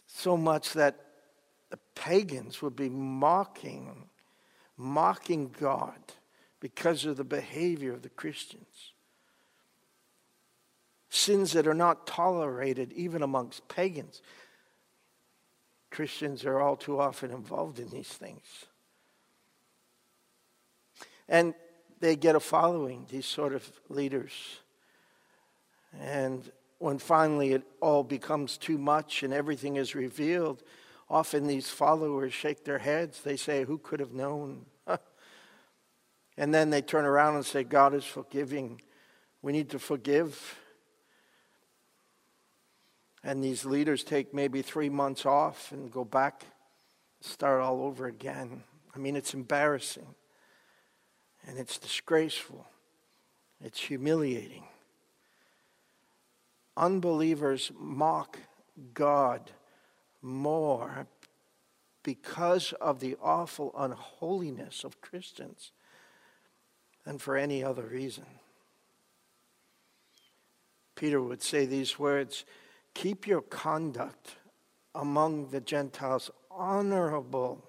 So 0.06 0.38
much 0.38 0.72
that 0.74 0.96
the 1.70 1.80
pagans 1.96 2.62
would 2.62 2.78
be 2.78 2.88
mocking, 2.88 4.08
mocking 4.78 5.54
God 5.60 6.00
because 6.62 7.04
of 7.04 7.18
the 7.18 7.26
behavior 7.26 7.92
of 7.92 8.04
the 8.04 8.10
Christians. 8.10 8.94
Sins 11.10 11.52
that 11.52 11.68
are 11.68 11.74
not 11.74 12.08
tolerated 12.08 12.94
even 12.94 13.22
amongst 13.22 13.68
pagans. 13.68 14.22
Christians 15.92 16.46
are 16.46 16.62
all 16.62 16.78
too 16.78 17.02
often 17.02 17.32
involved 17.32 17.80
in 17.80 17.90
these 17.90 18.08
things. 18.08 18.66
And 21.28 21.54
they 22.00 22.16
get 22.16 22.38
a 22.38 22.40
following, 22.40 23.08
these 23.10 23.26
sort 23.26 23.54
of 23.54 23.70
leaders. 23.90 24.32
And 26.00 26.50
when 26.80 27.00
finally 27.00 27.54
it 27.54 27.64
all 27.82 28.04
becomes 28.04 28.58
too 28.58 28.78
much 28.78 29.24
and 29.24 29.34
everything 29.34 29.78
is 29.78 29.96
revealed, 29.96 30.64
often 31.10 31.48
these 31.48 31.70
followers 31.70 32.34
shake 32.34 32.64
their 32.64 32.80
heads. 32.80 33.22
They 33.22 33.38
say, 33.38 33.64
Who 33.64 33.78
could 33.78 34.00
have 34.00 34.14
known? 34.14 34.66
and 36.38 36.54
then 36.54 36.70
they 36.70 36.82
turn 36.82 37.06
around 37.06 37.36
and 37.36 37.46
say, 37.46 37.64
God 37.64 37.94
is 37.94 38.06
forgiving. 38.06 38.82
We 39.42 39.52
need 39.52 39.70
to 39.72 39.80
forgive. 39.80 40.58
And 43.24 43.44
these 43.44 43.66
leaders 43.66 44.04
take 44.04 44.34
maybe 44.34 44.62
three 44.62 44.90
months 44.90 45.26
off 45.26 45.72
and 45.72 45.92
go 45.92 46.06
back, 46.06 46.46
start 47.22 47.62
all 47.62 47.82
over 47.82 48.06
again. 48.06 48.64
I 48.96 49.00
mean, 49.00 49.16
it's 49.16 49.34
embarrassing 49.34 50.16
and 51.46 51.58
it's 51.58 51.78
disgraceful, 51.78 52.68
it's 53.64 53.80
humiliating. 53.80 54.64
Unbelievers 56.78 57.72
mock 57.76 58.38
God 58.94 59.52
more 60.22 61.08
because 62.04 62.72
of 62.74 63.00
the 63.00 63.18
awful 63.22 63.74
unholiness 63.76 64.84
of 64.84 65.02
Christians 65.02 65.72
than 67.04 67.18
for 67.18 67.36
any 67.36 67.64
other 67.64 67.82
reason. 67.82 68.26
Peter 70.96 71.20
would 71.20 71.42
say 71.42 71.66
these 71.66 71.98
words 71.98 72.46
Keep 72.94 73.28
your 73.28 73.42
conduct 73.42 74.36
among 74.94 75.50
the 75.50 75.62
Gentiles 75.62 76.32
honorable 76.52 77.64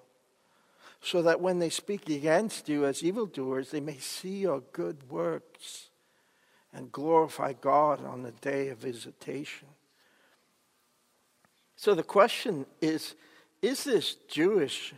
so 1.01 1.21
that 1.21 1.41
when 1.41 1.59
they 1.59 1.69
speak 1.69 2.09
against 2.09 2.69
you 2.69 2.85
as 2.85 3.03
evildoers, 3.03 3.71
they 3.71 3.79
may 3.79 3.97
see 3.97 4.39
your 4.39 4.61
good 4.71 5.09
works 5.09 5.88
and 6.73 6.91
glorify 6.91 7.53
God 7.53 8.03
on 8.05 8.23
the 8.23 8.31
day 8.31 8.69
of 8.69 8.77
visitation. 8.77 9.67
So 11.75 11.95
the 11.95 12.03
question 12.03 12.65
is 12.81 13.15
Is 13.61 13.83
this 13.83 14.15
Jewish 14.27 14.93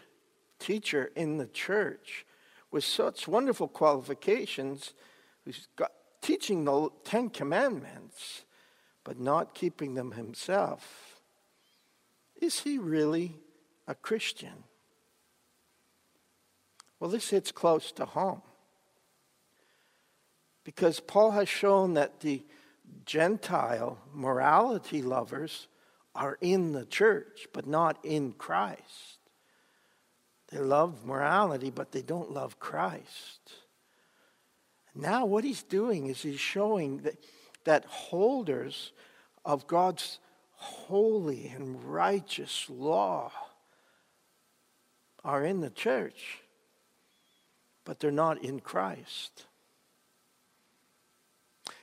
teacher 0.59 1.11
in 1.15 1.37
the 1.37 1.47
church 1.47 2.25
with 2.71 2.83
such 2.83 3.27
wonderful 3.27 3.67
qualifications 3.67 4.93
who's 5.45 5.67
got, 5.75 5.91
teaching 6.21 6.65
the 6.65 6.89
Ten 7.03 7.29
Commandments 7.29 8.43
but 9.03 9.19
not 9.19 9.53
keeping 9.53 9.95
them 9.95 10.11
himself? 10.11 11.21
Is 12.39 12.61
he 12.61 12.77
really 12.77 13.35
a 13.87 13.95
Christian? 13.95 14.63
Well, 16.99 17.09
this 17.09 17.29
hits 17.29 17.51
close 17.51 17.91
to 17.93 18.05
home. 18.05 18.41
Because 20.63 20.99
Paul 20.99 21.31
has 21.31 21.49
shown 21.49 21.95
that 21.95 22.19
the 22.19 22.43
Gentile 23.05 23.97
morality 24.13 25.01
lovers 25.01 25.67
are 26.13 26.37
in 26.41 26.73
the 26.73 26.85
church, 26.85 27.47
but 27.53 27.65
not 27.65 27.97
in 28.03 28.33
Christ. 28.33 29.19
They 30.49 30.59
love 30.59 31.05
morality, 31.05 31.69
but 31.69 31.91
they 31.91 32.01
don't 32.01 32.31
love 32.31 32.59
Christ. 32.59 33.53
Now, 34.93 35.25
what 35.25 35.45
he's 35.45 35.63
doing 35.63 36.07
is 36.07 36.21
he's 36.21 36.39
showing 36.39 36.99
that, 36.99 37.15
that 37.63 37.85
holders 37.85 38.91
of 39.45 39.67
God's 39.67 40.19
holy 40.51 41.47
and 41.47 41.83
righteous 41.83 42.69
law 42.69 43.31
are 45.23 45.45
in 45.45 45.61
the 45.61 45.69
church 45.69 46.41
but 47.85 47.99
they're 47.99 48.11
not 48.11 48.43
in 48.43 48.59
Christ. 48.59 49.45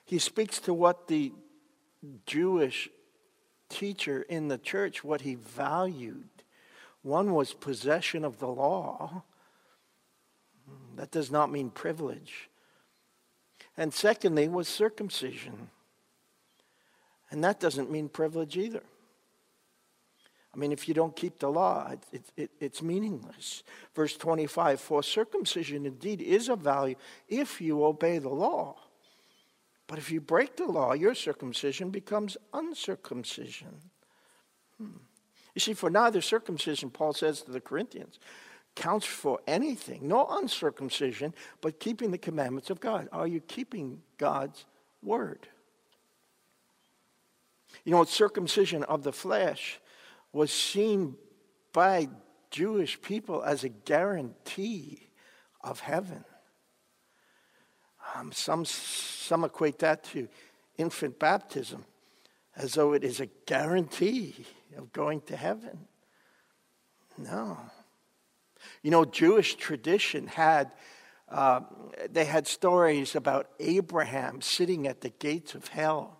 He 0.08 0.18
speaks 0.18 0.58
to 0.60 0.72
what 0.72 1.06
the 1.06 1.34
Jewish 2.24 2.88
teacher 3.68 4.22
in 4.22 4.48
the 4.48 4.56
church, 4.56 5.04
what 5.04 5.20
he 5.20 5.34
valued. 5.34 6.30
One 7.02 7.34
was 7.34 7.52
possession 7.52 8.24
of 8.24 8.38
the 8.38 8.48
law. 8.48 9.24
That 10.96 11.10
does 11.10 11.30
not 11.30 11.52
mean 11.52 11.68
privilege. 11.68 12.48
And 13.76 13.92
secondly, 13.92 14.48
was 14.48 14.66
circumcision. 14.66 15.68
And 17.30 17.44
that 17.44 17.60
doesn't 17.60 17.90
mean 17.90 18.08
privilege 18.08 18.56
either. 18.56 18.84
I 20.54 20.56
mean, 20.56 20.72
if 20.72 20.88
you 20.88 20.94
don't 20.94 21.14
keep 21.14 21.38
the 21.38 21.50
law, 21.50 21.90
it, 21.90 22.00
it, 22.12 22.24
it, 22.34 22.50
it's 22.60 22.80
meaningless. 22.80 23.62
Verse 23.94 24.16
25 24.16 24.80
For 24.80 25.02
circumcision 25.02 25.84
indeed 25.84 26.22
is 26.22 26.48
of 26.48 26.60
value 26.60 26.96
if 27.28 27.60
you 27.60 27.84
obey 27.84 28.16
the 28.16 28.30
law. 28.30 28.76
But 29.88 29.98
if 29.98 30.12
you 30.12 30.20
break 30.20 30.56
the 30.56 30.66
law, 30.66 30.92
your 30.92 31.14
circumcision 31.14 31.90
becomes 31.90 32.36
uncircumcision. 32.52 33.80
Hmm. 34.76 34.98
You 35.54 35.60
see, 35.60 35.72
for 35.72 35.90
neither 35.90 36.20
circumcision, 36.20 36.90
Paul 36.90 37.14
says 37.14 37.42
to 37.42 37.50
the 37.50 37.60
Corinthians, 37.60 38.20
counts 38.76 39.06
for 39.06 39.40
anything. 39.48 40.06
No 40.06 40.26
uncircumcision, 40.30 41.34
but 41.60 41.80
keeping 41.80 42.12
the 42.12 42.18
commandments 42.18 42.70
of 42.70 42.78
God. 42.78 43.08
Are 43.10 43.26
you 43.26 43.40
keeping 43.40 44.02
God's 44.18 44.66
word? 45.02 45.48
You 47.84 47.92
know, 47.92 48.04
circumcision 48.04 48.84
of 48.84 49.02
the 49.02 49.12
flesh 49.12 49.80
was 50.32 50.52
seen 50.52 51.16
by 51.72 52.08
Jewish 52.50 53.00
people 53.00 53.42
as 53.42 53.64
a 53.64 53.68
guarantee 53.68 55.08
of 55.62 55.80
heaven. 55.80 56.24
Um, 58.14 58.32
some, 58.32 58.64
some 58.64 59.44
equate 59.44 59.78
that 59.80 60.04
to 60.04 60.28
infant 60.76 61.18
baptism 61.18 61.84
as 62.56 62.74
though 62.74 62.92
it 62.92 63.04
is 63.04 63.20
a 63.20 63.28
guarantee 63.46 64.34
of 64.76 64.92
going 64.92 65.20
to 65.22 65.36
heaven. 65.36 65.86
No. 67.16 67.58
You 68.82 68.90
know, 68.90 69.04
Jewish 69.04 69.54
tradition 69.56 70.26
had, 70.26 70.72
uh, 71.28 71.60
they 72.10 72.24
had 72.24 72.46
stories 72.46 73.14
about 73.14 73.48
Abraham 73.60 74.40
sitting 74.40 74.86
at 74.86 75.00
the 75.00 75.10
gates 75.10 75.54
of 75.54 75.68
hell. 75.68 76.18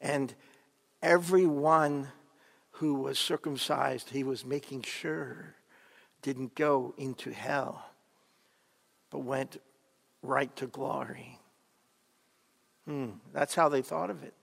And 0.00 0.34
everyone 1.02 2.08
who 2.72 2.94
was 2.94 3.18
circumcised, 3.18 4.10
he 4.10 4.24
was 4.24 4.44
making 4.44 4.82
sure 4.82 5.54
didn't 6.22 6.54
go 6.54 6.94
into 6.96 7.30
hell, 7.30 7.86
but 9.10 9.20
went 9.20 9.58
right 10.24 10.54
to 10.56 10.66
glory. 10.66 11.38
Hmm, 12.86 13.10
that's 13.32 13.54
how 13.54 13.68
they 13.68 13.82
thought 13.82 14.10
of 14.10 14.22
it. 14.22 14.34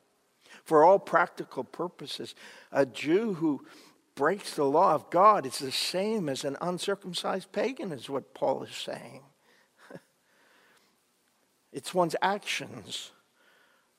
For 0.63 0.83
all 0.83 0.99
practical 0.99 1.63
purposes, 1.63 2.35
a 2.71 2.85
Jew 2.85 3.35
who 3.35 3.65
breaks 4.15 4.55
the 4.55 4.65
law 4.65 4.93
of 4.93 5.09
God 5.09 5.45
is 5.45 5.59
the 5.59 5.71
same 5.71 6.29
as 6.29 6.43
an 6.43 6.57
uncircumcised 6.61 7.51
pagan, 7.51 7.91
is 7.91 8.09
what 8.09 8.33
Paul 8.33 8.63
is 8.63 8.75
saying. 8.75 9.21
it's 11.71 11.93
one's 11.93 12.15
actions, 12.21 13.11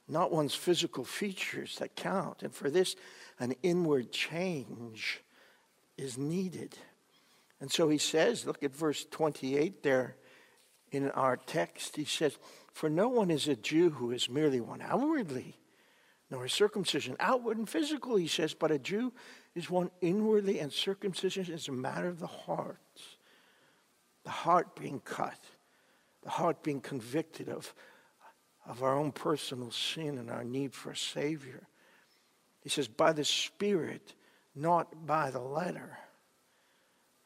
not 0.08 0.32
one's 0.32 0.54
physical 0.54 1.04
features, 1.04 1.78
that 1.78 1.96
count. 1.96 2.42
And 2.42 2.54
for 2.54 2.70
this, 2.70 2.96
an 3.40 3.54
inward 3.62 4.12
change 4.12 5.22
is 5.96 6.18
needed. 6.18 6.76
And 7.60 7.70
so 7.70 7.88
he 7.88 7.98
says, 7.98 8.46
look 8.46 8.62
at 8.62 8.74
verse 8.74 9.06
28 9.10 9.82
there 9.82 10.16
in 10.92 11.10
our 11.10 11.36
text. 11.36 11.96
He 11.96 12.04
says, 12.04 12.38
For 12.72 12.88
no 12.88 13.08
one 13.08 13.30
is 13.30 13.48
a 13.48 13.56
Jew 13.56 13.90
who 13.90 14.12
is 14.12 14.30
merely 14.30 14.60
one 14.60 14.80
outwardly, 14.80 15.58
nor 16.30 16.46
is 16.46 16.52
circumcision 16.52 17.16
outward 17.18 17.58
and 17.58 17.68
physical, 17.68 18.16
he 18.16 18.28
says, 18.28 18.54
but 18.54 18.70
a 18.70 18.78
Jew 18.78 19.12
is 19.54 19.68
one 19.68 19.90
inwardly, 20.00 20.60
and 20.60 20.72
circumcision 20.72 21.52
is 21.52 21.68
a 21.68 21.72
matter 21.72 22.08
of 22.08 22.20
the 22.20 22.26
heart. 22.26 22.78
The 24.24 24.30
heart 24.30 24.76
being 24.76 25.00
cut, 25.00 25.38
the 26.22 26.30
heart 26.30 26.62
being 26.62 26.80
convicted 26.80 27.48
of, 27.48 27.74
of 28.66 28.82
our 28.82 28.96
own 28.96 29.12
personal 29.12 29.72
sin 29.72 30.16
and 30.16 30.30
our 30.30 30.44
need 30.44 30.72
for 30.72 30.92
a 30.92 30.96
Savior. 30.96 31.66
He 32.60 32.68
says, 32.68 32.86
by 32.86 33.12
the 33.12 33.24
Spirit, 33.24 34.14
not 34.54 35.06
by 35.06 35.30
the 35.30 35.40
letter. 35.40 35.98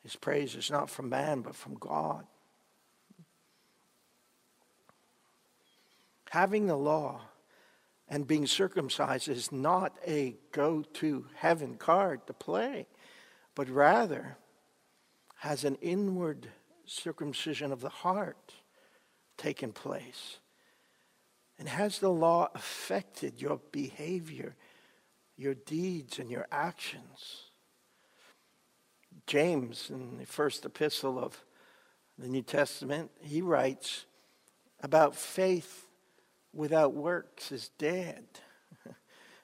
His 0.03 0.17
praise 0.17 0.55
is 0.55 0.71
not 0.71 0.89
from 0.89 1.11
man, 1.11 1.43
but 1.43 1.55
from 1.55 1.75
God. 1.75 2.25
Having 6.31 6.67
the 6.67 6.77
law 6.77 7.23
and 8.09 8.27
being 8.27 8.47
circumcised 8.47 9.29
is 9.29 9.51
not 9.51 9.97
a 10.07 10.37
go 10.53 10.83
to 10.95 11.27
heaven 11.35 11.77
card 11.77 12.27
to 12.27 12.33
play, 12.33 12.87
but 13.55 13.69
rather 13.69 14.37
has 15.39 15.65
an 15.65 15.77
inward 15.77 16.49
circumcision 16.85 17.73
of 17.73 17.81
the 17.81 17.89
heart 17.89 18.55
taken 19.37 19.73
place. 19.73 20.39
And 21.59 21.69
has 21.69 21.99
the 21.99 22.11
law 22.11 22.49
affected 22.55 23.41
your 23.41 23.61
behavior 23.73 24.57
your 25.37 25.55
deeds 25.55 26.19
and 26.19 26.31
your 26.31 26.47
actions. 26.51 27.51
James, 29.27 29.91
in 29.91 30.19
the 30.19 30.27
first 30.27 30.65
epistle 30.65 31.19
of 31.19 31.45
the 32.19 32.29
New 32.29 32.43
Testament, 32.43 33.11
he 33.21 33.43
writes, 33.43 34.07
about 34.81 35.17
faith 35.17 35.86
without 36.57 36.95
works 36.95 37.53
is 37.53 37.71
dead. 37.79 38.25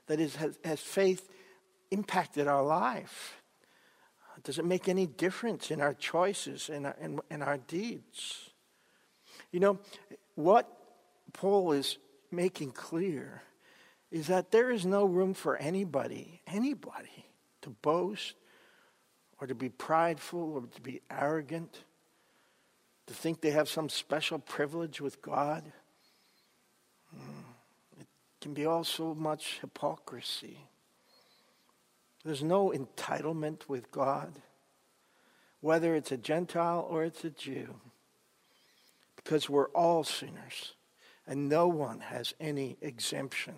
that 0.07 0.19
is, 0.19 0.37
has, 0.37 0.59
has 0.65 0.81
faith 0.81 1.29
impacted 1.91 2.49
our 2.49 2.65
life? 2.65 3.37
Does 4.45 4.59
it 4.59 4.65
make 4.65 4.89
any 4.89 5.07
difference 5.07 5.71
in 5.71 5.81
our 5.81 5.95
choices 5.95 6.69
and 6.69 6.87
our, 6.87 6.97
our 7.43 7.59
deeds? 7.59 8.51
You 9.53 9.61
know, 9.61 9.79
what 10.35 10.69
Paul 11.33 11.73
is 11.73 11.99
making 12.31 12.73
clear 12.73 13.43
is 14.11 14.27
that 14.27 14.51
there 14.51 14.71
is 14.71 14.85
no 14.85 15.05
room 15.05 15.35
for 15.35 15.57
anybody, 15.57 16.41
anybody, 16.47 17.27
to 17.63 17.71
boast 17.71 18.35
or 19.41 19.47
to 19.47 19.55
be 19.55 19.69
prideful 19.69 20.55
or 20.55 20.63
to 20.63 20.81
be 20.81 21.01
arrogant, 21.11 21.85
to 23.07 23.15
think 23.15 23.41
they 23.41 23.51
have 23.51 23.69
some 23.69 23.89
special 23.89 24.39
privilege 24.39 25.01
with 25.01 25.23
God. 25.23 25.73
Can 28.43 28.55
be 28.55 28.67
all 28.67 28.83
so 28.83 29.15
much 29.15 29.61
hypocrisy. 29.61 30.67
There's 32.25 32.43
no 32.43 32.71
entitlement 32.71 33.69
with 33.69 33.93
God, 33.93 34.33
whether 35.61 35.95
it's 35.95 36.11
a 36.11 36.17
Gentile 36.17 36.85
or 36.91 37.05
it's 37.05 37.23
a 37.23 37.31
Jew, 37.31 37.77
because 39.15 39.49
we're 39.49 39.69
all 39.69 40.03
sinners 40.03 40.75
and 41.25 41.49
no 41.49 41.69
one 41.69 42.01
has 42.01 42.35
any 42.41 42.77
exemption. 42.81 43.55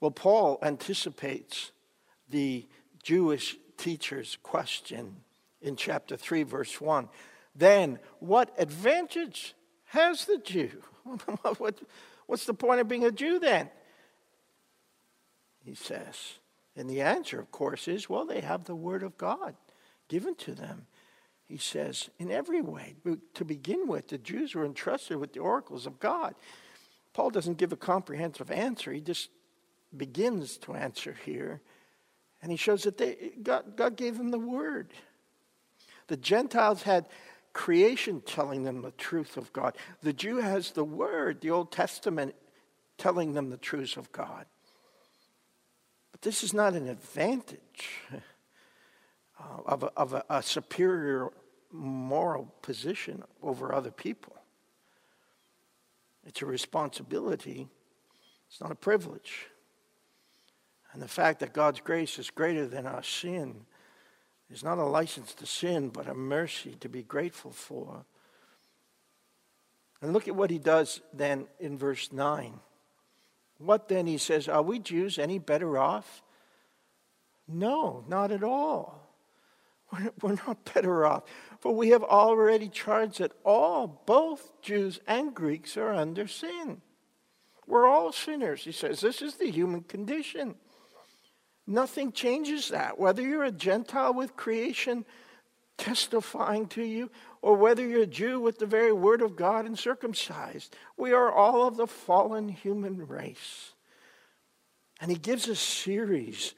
Well, 0.00 0.10
Paul 0.10 0.58
anticipates 0.62 1.72
the 2.30 2.66
Jewish 3.02 3.58
teacher's 3.76 4.38
question 4.42 5.16
in 5.60 5.76
chapter 5.76 6.16
3, 6.16 6.44
verse 6.44 6.80
1. 6.80 7.10
Then, 7.54 7.98
what 8.18 8.54
advantage 8.56 9.54
has 9.88 10.24
the 10.26 10.38
Jew? 10.38 10.82
what's 12.26 12.46
the 12.46 12.54
point 12.54 12.80
of 12.80 12.88
being 12.88 13.04
a 13.04 13.12
Jew 13.12 13.38
then? 13.38 13.70
He 15.64 15.74
says. 15.74 16.34
And 16.76 16.88
the 16.88 17.02
answer, 17.02 17.40
of 17.40 17.50
course, 17.50 17.88
is 17.88 18.08
well, 18.08 18.24
they 18.24 18.40
have 18.40 18.64
the 18.64 18.74
Word 18.74 19.02
of 19.02 19.18
God 19.18 19.54
given 20.08 20.34
to 20.36 20.54
them. 20.54 20.86
He 21.46 21.56
says, 21.56 22.10
in 22.18 22.30
every 22.30 22.60
way. 22.60 22.96
To 23.34 23.44
begin 23.44 23.88
with, 23.88 24.08
the 24.08 24.18
Jews 24.18 24.54
were 24.54 24.66
entrusted 24.66 25.16
with 25.16 25.32
the 25.32 25.40
oracles 25.40 25.86
of 25.86 25.98
God. 25.98 26.34
Paul 27.14 27.30
doesn't 27.30 27.58
give 27.58 27.72
a 27.72 27.76
comprehensive 27.76 28.50
answer, 28.50 28.92
he 28.92 29.00
just 29.00 29.30
begins 29.96 30.58
to 30.58 30.74
answer 30.74 31.16
here. 31.24 31.60
And 32.42 32.52
he 32.52 32.56
shows 32.56 32.84
that 32.84 32.98
they, 32.98 33.32
God, 33.42 33.76
God 33.76 33.96
gave 33.96 34.16
them 34.16 34.30
the 34.30 34.38
word. 34.38 34.92
The 36.06 36.16
Gentiles 36.16 36.82
had 36.82 37.06
creation 37.58 38.20
telling 38.20 38.62
them 38.62 38.82
the 38.82 38.92
truth 38.92 39.36
of 39.36 39.52
God. 39.52 39.76
The 40.00 40.12
Jew 40.12 40.36
has 40.36 40.70
the 40.70 40.84
word, 40.84 41.40
the 41.40 41.50
Old 41.50 41.72
Testament, 41.72 42.36
telling 42.98 43.34
them 43.34 43.50
the 43.50 43.56
truths 43.56 43.96
of 43.96 44.12
God. 44.12 44.46
But 46.12 46.22
this 46.22 46.44
is 46.44 46.54
not 46.54 46.74
an 46.74 46.88
advantage 46.88 47.98
uh, 49.40 49.42
of, 49.66 49.82
a, 49.82 49.86
of 49.96 50.12
a, 50.12 50.24
a 50.30 50.40
superior 50.40 51.30
moral 51.72 52.54
position 52.62 53.24
over 53.42 53.74
other 53.74 53.90
people. 53.90 54.36
It's 56.24 56.42
a 56.42 56.46
responsibility, 56.46 57.66
it's 58.48 58.60
not 58.60 58.70
a 58.70 58.76
privilege. 58.76 59.46
And 60.92 61.02
the 61.02 61.08
fact 61.08 61.40
that 61.40 61.52
God's 61.52 61.80
grace 61.80 62.20
is 62.20 62.30
greater 62.30 62.68
than 62.68 62.86
our 62.86 63.02
sin 63.02 63.66
is 64.50 64.64
not 64.64 64.78
a 64.78 64.84
license 64.84 65.34
to 65.34 65.46
sin, 65.46 65.88
but 65.90 66.08
a 66.08 66.14
mercy 66.14 66.76
to 66.80 66.88
be 66.88 67.02
grateful 67.02 67.50
for. 67.50 68.04
And 70.00 70.12
look 70.12 70.28
at 70.28 70.36
what 70.36 70.50
he 70.50 70.58
does 70.58 71.00
then 71.12 71.46
in 71.58 71.76
verse 71.76 72.12
9. 72.12 72.60
What 73.58 73.88
then, 73.88 74.06
he 74.06 74.18
says, 74.18 74.48
are 74.48 74.62
we 74.62 74.78
Jews 74.78 75.18
any 75.18 75.38
better 75.38 75.76
off? 75.76 76.22
No, 77.48 78.04
not 78.06 78.30
at 78.30 78.44
all. 78.44 79.08
We're 80.22 80.38
not 80.46 80.72
better 80.72 81.04
off, 81.04 81.24
for 81.60 81.74
we 81.74 81.88
have 81.88 82.04
already 82.04 82.68
charged 82.68 83.18
that 83.18 83.32
all, 83.44 84.02
both 84.06 84.60
Jews 84.62 85.00
and 85.06 85.34
Greeks, 85.34 85.76
are 85.76 85.92
under 85.92 86.28
sin. 86.28 86.82
We're 87.66 87.86
all 87.86 88.12
sinners, 88.12 88.64
he 88.64 88.72
says. 88.72 89.00
This 89.00 89.20
is 89.20 89.34
the 89.34 89.50
human 89.50 89.82
condition. 89.82 90.54
Nothing 91.70 92.12
changes 92.12 92.70
that. 92.70 92.98
Whether 92.98 93.20
you're 93.20 93.44
a 93.44 93.52
Gentile 93.52 94.14
with 94.14 94.36
creation 94.36 95.04
testifying 95.76 96.66
to 96.68 96.82
you, 96.82 97.10
or 97.42 97.56
whether 97.56 97.86
you're 97.86 98.02
a 98.02 98.06
Jew 98.06 98.40
with 98.40 98.58
the 98.58 98.64
very 98.64 98.90
word 98.90 99.20
of 99.20 99.36
God 99.36 99.66
and 99.66 99.78
circumcised, 99.78 100.74
we 100.96 101.12
are 101.12 101.30
all 101.30 101.68
of 101.68 101.76
the 101.76 101.86
fallen 101.86 102.48
human 102.48 103.06
race. 103.06 103.74
And 104.98 105.10
he 105.10 105.18
gives 105.18 105.46
a 105.46 105.54
series 105.54 106.54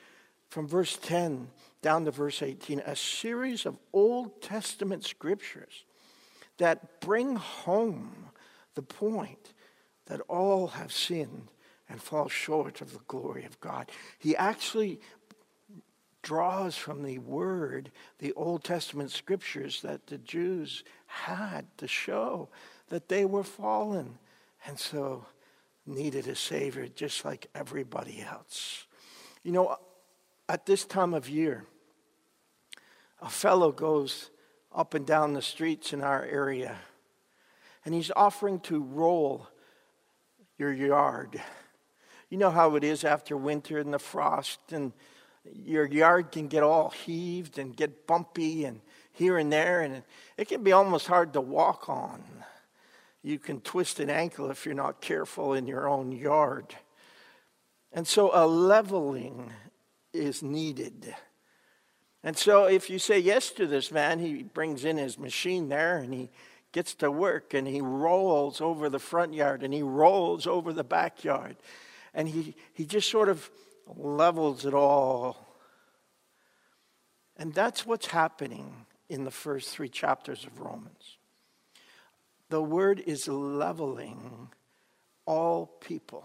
from 0.49 0.68
verse 0.68 0.96
10 1.03 1.49
down 1.83 2.05
to 2.05 2.12
verse 2.12 2.40
18, 2.40 2.79
a 2.79 2.94
series 2.94 3.66
of 3.66 3.77
Old 3.92 4.40
Testament 4.40 5.05
scriptures 5.05 5.85
that 6.59 7.01
bring 7.01 7.35
home 7.35 8.27
the 8.77 8.83
point 8.83 9.55
that 10.07 10.20
all 10.29 10.68
have 10.68 10.92
sinned 10.92 11.51
and 11.90 12.00
fall 12.00 12.29
short 12.29 12.81
of 12.81 12.92
the 12.92 13.00
glory 13.09 13.44
of 13.44 13.61
God. 13.61 13.90
He 14.18 14.37
actually 14.37 15.00
draws 16.22 16.76
from 16.76 17.03
the 17.03 17.18
word, 17.18 17.90
the 18.18 18.33
Old 18.33 18.62
Testament 18.62 19.11
scriptures 19.11 19.83
that 19.83 20.07
the 20.07 20.18
Jews 20.18 20.85
had 21.07 21.66
to 21.79 21.88
show 21.88 22.48
that 22.88 23.09
they 23.09 23.24
were 23.24 23.42
fallen 23.42 24.18
and 24.66 24.79
so 24.79 25.26
needed 25.87 26.29
a 26.29 26.35
Savior 26.35 26.87
just 26.88 27.24
like 27.24 27.48
everybody 27.55 28.22
else. 28.22 28.87
You 29.42 29.53
know, 29.53 29.76
at 30.48 30.66
this 30.66 30.85
time 30.85 31.14
of 31.14 31.29
year, 31.29 31.64
a 33.22 33.29
fellow 33.29 33.72
goes 33.72 34.31
up 34.74 34.94
and 34.94 35.07
down 35.07 35.33
the 35.33 35.42
streets 35.42 35.92
in 35.92 36.03
our 36.03 36.22
area 36.24 36.76
and 37.85 37.94
he's 37.94 38.11
offering 38.14 38.61
to 38.61 38.83
roll 38.83 39.48
your 40.59 40.72
yard. 40.72 41.40
You 42.31 42.38
know 42.38 42.51
how 42.51 42.77
it 42.77 42.85
is 42.85 43.05
after 43.05 43.37
winter 43.37 43.79
and 43.79 43.93
the 43.93 43.99
frost, 43.99 44.61
and 44.71 44.93
your 45.53 45.87
yard 45.87 46.31
can 46.31 46.49
get 46.49 46.62
all 46.62 46.90
heaved 46.90 47.59
and 47.59 47.77
get 47.77 48.07
bumpy 48.07 48.64
and 48.64 48.81
here 49.12 49.37
and 49.37 49.53
there, 49.53 49.81
and 49.81 50.03
it 50.37 50.49
can 50.49 50.62
be 50.62 50.73
almost 50.73 51.09
hard 51.09 51.33
to 51.33 51.40
walk 51.40 51.88
on. 51.88 52.23
You 53.23 53.38
can 53.38 53.61
twist 53.61 54.01
an 54.01 54.09
ankle 54.09 54.51
if 54.51 54.64
you're 54.64 54.75
not 54.75 55.01
careful 55.01 55.53
in 55.53 55.66
your 55.66 55.88
own 55.88 56.12
yard. 56.12 56.75
And 57.93 58.07
so 58.07 58.31
a 58.33 58.47
leveling 58.47 59.53
is 60.12 60.43
needed. 60.43 61.14
And 62.23 62.37
so, 62.37 62.64
if 62.64 62.90
you 62.90 62.99
say 62.99 63.19
yes 63.19 63.51
to 63.53 63.66
this 63.66 63.90
man, 63.90 64.19
he 64.19 64.43
brings 64.43 64.85
in 64.85 64.99
his 64.99 65.19
machine 65.19 65.69
there 65.69 65.99
and 65.99 66.12
he 66.12 66.29
gets 66.73 66.95
to 66.97 67.11
work 67.11 67.55
and 67.55 67.66
he 67.66 67.81
rolls 67.81 68.61
over 68.61 68.88
the 68.88 68.99
front 68.99 69.35
yard 69.35 69.62
and 69.62 69.73
he 69.73 69.83
rolls 69.83 70.47
over 70.47 70.73
the 70.73 70.85
backyard. 70.85 71.57
And 72.14 72.29
he, 72.29 72.55
he 72.73 72.85
just 72.85 73.09
sort 73.09 73.29
of 73.29 73.51
levels 73.87 74.64
it 74.66 74.75
all. 74.75 75.57
And 77.37 77.55
that's 77.55 77.87
what's 77.87 78.07
happening 78.07 78.87
in 79.09 79.25
the 79.25 79.31
first 79.31 79.70
three 79.70 79.88
chapters 79.88 80.44
of 80.44 80.61
Romans. 80.61 81.18
The 82.49 82.62
word 82.62 83.03
is 83.07 83.29
leveling 83.29 84.49
all 85.25 85.66
people. 85.81 86.25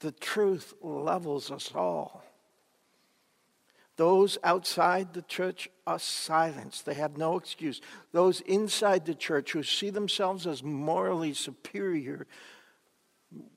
The 0.00 0.12
truth 0.12 0.74
levels 0.80 1.50
us 1.50 1.72
all. 1.74 2.24
Those 3.96 4.38
outside 4.42 5.12
the 5.12 5.22
church 5.22 5.68
are 5.86 5.98
silenced. 5.98 6.86
They 6.86 6.94
have 6.94 7.18
no 7.18 7.36
excuse. 7.36 7.80
Those 8.12 8.40
inside 8.42 9.04
the 9.04 9.14
church 9.14 9.52
who 9.52 9.62
see 9.62 9.90
themselves 9.90 10.46
as 10.46 10.62
morally 10.62 11.34
superior 11.34 12.26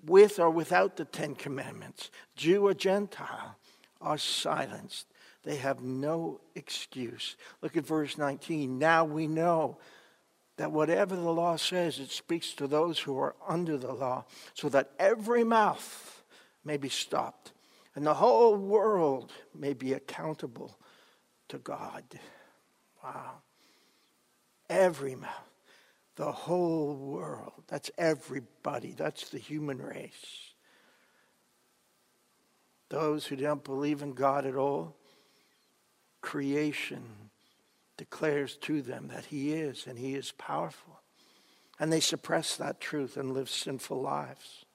with 0.06 0.40
or 0.40 0.50
without 0.50 0.98
the 0.98 1.06
Ten 1.06 1.36
Commandments, 1.36 2.12
Jew 2.36 2.68
or 2.68 2.74
Gentile, 2.74 3.58
are 4.02 4.18
silenced. 4.18 5.08
They 5.44 5.58
have 5.58 5.82
no 5.82 6.42
excuse. 6.56 7.36
Look 7.62 7.78
at 7.78 7.86
verse 7.86 8.18
19. 8.18 8.80
Now 8.80 9.06
we 9.06 9.28
know 9.28 9.78
that 10.58 10.72
whatever 10.72 11.16
the 11.16 11.32
law 11.32 11.58
says, 11.58 12.00
it 12.00 12.12
speaks 12.12 12.54
to 12.54 12.68
those 12.68 13.00
who 13.00 13.18
are 13.18 13.36
under 13.48 13.78
the 13.78 13.94
law, 13.94 14.26
so 14.54 14.70
that 14.70 14.92
every 14.98 15.44
mouth 15.44 16.24
may 16.64 16.78
be 16.78 16.90
stopped 16.90 17.52
and 17.96 18.06
the 18.06 18.14
whole 18.14 18.56
world 18.56 19.32
may 19.58 19.74
be 19.74 19.94
accountable 19.94 20.78
to 21.48 21.58
God. 21.58 22.04
Wow. 23.04 23.42
Every 24.70 25.16
mouth. 25.16 25.32
The 26.16 26.32
whole 26.32 26.96
world. 26.96 27.64
That's 27.68 27.92
everybody. 27.98 28.94
That's 28.98 29.30
the 29.30 29.38
human 29.38 29.82
race. 29.82 30.54
Those 32.90 33.26
who 33.26 33.36
don't 33.36 33.64
believe 33.64 34.02
in 34.02 34.14
God 34.14 34.46
at 34.46 34.56
all, 34.56 34.96
creation 36.22 37.04
declares 37.98 38.56
to 38.58 38.82
them 38.82 39.10
that 39.10 39.26
He 39.26 39.54
is 39.54 39.88
and 39.88 39.98
He 39.98 40.16
is 40.16 40.32
powerful. 40.32 41.00
And 41.80 41.92
they 41.92 42.00
suppress 42.00 42.56
that 42.56 42.80
truth 42.80 43.18
and 43.18 43.34
live 43.34 43.50
sinful 43.50 44.02
lives. 44.02 44.66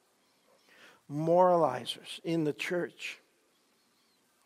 Moralizers 1.10 2.20
in 2.24 2.44
the 2.44 2.52
church, 2.52 3.18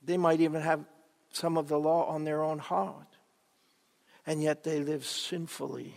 they 0.03 0.17
might 0.17 0.41
even 0.41 0.63
have 0.63 0.85
some 1.33 1.57
of 1.59 1.69
the 1.69 1.79
law 1.79 2.07
on 2.07 2.25
their 2.25 2.43
own 2.43 2.59
heart. 2.59 3.09
And 4.27 4.43
yet 4.43 4.65
they 4.65 4.81
live 4.81 5.05
sinfully, 5.05 5.95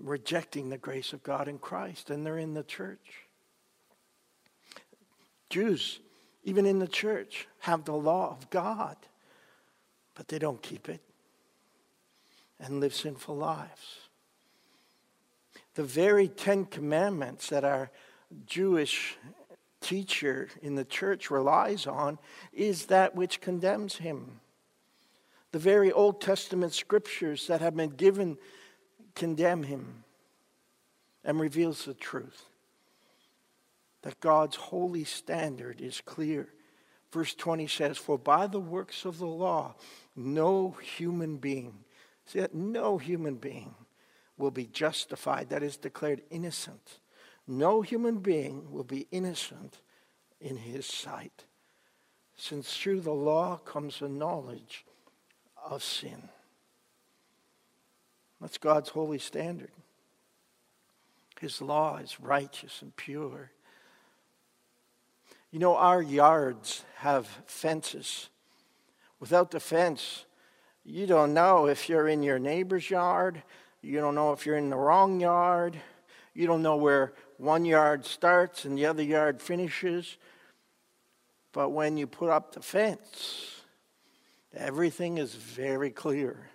rejecting 0.00 0.68
the 0.68 0.78
grace 0.78 1.12
of 1.12 1.22
God 1.22 1.48
in 1.48 1.58
Christ, 1.58 2.10
and 2.10 2.24
they're 2.24 2.38
in 2.38 2.54
the 2.54 2.62
church. 2.62 3.26
Jews, 5.50 6.00
even 6.44 6.66
in 6.66 6.78
the 6.78 6.88
church, 6.88 7.46
have 7.60 7.84
the 7.84 7.92
law 7.92 8.30
of 8.30 8.48
God, 8.50 8.96
but 10.14 10.28
they 10.28 10.38
don't 10.38 10.62
keep 10.62 10.88
it 10.88 11.00
and 12.58 12.80
live 12.80 12.94
sinful 12.94 13.36
lives. 13.36 14.08
The 15.74 15.84
very 15.84 16.28
Ten 16.28 16.64
Commandments 16.64 17.48
that 17.48 17.64
our 17.64 17.90
Jewish 18.46 19.16
teacher 19.80 20.48
in 20.62 20.76
the 20.76 20.84
church 20.84 21.30
relies 21.30 21.86
on 21.86 22.18
is 22.52 22.86
that 22.86 23.14
which 23.14 23.40
condemns 23.40 23.96
him. 23.96 24.40
The 25.50 25.58
very 25.58 25.92
Old 25.92 26.20
Testament 26.20 26.72
scriptures 26.72 27.46
that 27.48 27.60
have 27.60 27.76
been 27.76 27.90
given 27.90 28.38
condemn 29.14 29.64
him 29.64 30.04
and 31.24 31.40
reveals 31.40 31.84
the 31.84 31.94
truth 31.94 32.46
that 34.02 34.20
God's 34.20 34.56
holy 34.56 35.04
standard 35.04 35.80
is 35.80 36.00
clear. 36.04 36.48
Verse 37.12 37.34
20 37.34 37.66
says, 37.66 37.98
For 37.98 38.18
by 38.18 38.46
the 38.46 38.60
works 38.60 39.04
of 39.04 39.18
the 39.18 39.26
law, 39.26 39.74
no 40.16 40.76
human 40.82 41.36
being, 41.36 41.84
see 42.26 42.40
that 42.40 42.54
no 42.54 42.98
human 42.98 43.36
being 43.36 43.74
will 44.36 44.50
be 44.50 44.66
justified, 44.66 45.50
that 45.50 45.62
is 45.62 45.76
declared 45.76 46.22
innocent 46.30 46.98
no 47.46 47.82
human 47.82 48.18
being 48.18 48.70
will 48.70 48.84
be 48.84 49.08
innocent 49.10 49.80
in 50.40 50.56
his 50.56 50.86
sight, 50.86 51.44
since 52.36 52.76
through 52.76 53.00
the 53.00 53.12
law 53.12 53.56
comes 53.56 54.00
a 54.00 54.08
knowledge 54.08 54.84
of 55.64 55.82
sin. 55.82 56.28
That's 58.42 58.58
God's 58.58 58.88
holy 58.88 59.20
standard. 59.20 59.70
His 61.40 61.62
law 61.62 61.98
is 61.98 62.20
righteous 62.20 62.82
and 62.82 62.94
pure. 62.96 63.52
You 65.52 65.60
know, 65.60 65.76
our 65.76 66.02
yards 66.02 66.84
have 66.96 67.26
fences. 67.46 68.28
Without 69.20 69.52
the 69.52 69.60
fence, 69.60 70.24
you 70.84 71.06
don't 71.06 71.34
know 71.34 71.66
if 71.66 71.88
you're 71.88 72.08
in 72.08 72.24
your 72.24 72.40
neighbor's 72.40 72.90
yard. 72.90 73.42
You 73.80 74.00
don't 74.00 74.16
know 74.16 74.32
if 74.32 74.44
you're 74.44 74.56
in 74.56 74.70
the 74.70 74.76
wrong 74.76 75.20
yard. 75.20 75.76
You 76.34 76.48
don't 76.48 76.62
know 76.62 76.76
where 76.76 77.12
one 77.36 77.64
yard 77.64 78.04
starts 78.04 78.64
and 78.64 78.76
the 78.76 78.86
other 78.86 79.04
yard 79.04 79.40
finishes. 79.40 80.16
But 81.52 81.70
when 81.70 81.96
you 81.96 82.08
put 82.08 82.30
up 82.30 82.54
the 82.54 82.62
fence, 82.62 83.62
everything 84.52 85.18
is 85.18 85.34
very 85.34 85.90
clear. 85.90 86.48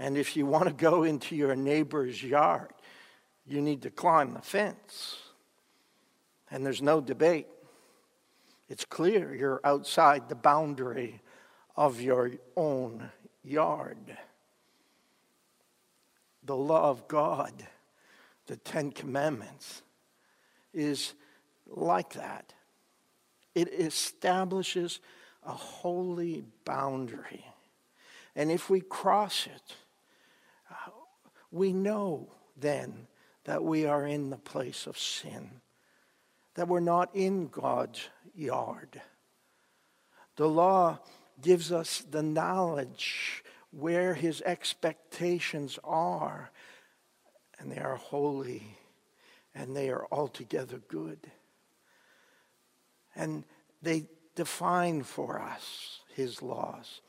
And 0.00 0.16
if 0.16 0.34
you 0.34 0.46
want 0.46 0.64
to 0.64 0.72
go 0.72 1.02
into 1.02 1.36
your 1.36 1.54
neighbor's 1.54 2.24
yard, 2.24 2.72
you 3.46 3.60
need 3.60 3.82
to 3.82 3.90
climb 3.90 4.32
the 4.32 4.40
fence. 4.40 5.18
And 6.50 6.64
there's 6.64 6.80
no 6.80 7.02
debate. 7.02 7.48
It's 8.70 8.86
clear 8.86 9.34
you're 9.34 9.60
outside 9.62 10.30
the 10.30 10.34
boundary 10.34 11.20
of 11.76 12.00
your 12.00 12.30
own 12.56 13.10
yard. 13.44 14.16
The 16.44 16.56
law 16.56 16.88
of 16.88 17.06
God 17.06 17.52
the 18.46 18.56
Ten 18.56 18.90
Commandments 18.92 19.82
is 20.72 21.12
like 21.68 22.14
that. 22.14 22.54
It 23.54 23.68
establishes 23.68 24.98
a 25.44 25.52
holy 25.52 26.42
boundary. 26.64 27.44
And 28.34 28.50
if 28.50 28.70
we 28.70 28.80
cross 28.80 29.46
it, 29.46 29.76
we 31.50 31.72
know 31.72 32.28
then 32.56 33.06
that 33.44 33.64
we 33.64 33.86
are 33.86 34.06
in 34.06 34.30
the 34.30 34.36
place 34.36 34.86
of 34.86 34.98
sin, 34.98 35.50
that 36.54 36.68
we're 36.68 36.80
not 36.80 37.10
in 37.14 37.48
God's 37.48 38.08
yard. 38.34 39.00
The 40.36 40.48
law 40.48 40.98
gives 41.40 41.72
us 41.72 42.04
the 42.10 42.22
knowledge 42.22 43.44
where 43.70 44.14
his 44.14 44.42
expectations 44.42 45.78
are 45.84 46.50
and 47.60 47.70
they 47.70 47.78
are 47.78 47.96
holy, 47.96 48.78
and 49.54 49.76
they 49.76 49.90
are 49.90 50.06
altogether 50.10 50.80
good. 50.88 51.30
And 53.14 53.44
they 53.82 54.06
define 54.34 55.02
for 55.02 55.40
us 55.40 56.00
his 56.14 56.40
laws. 56.40 57.02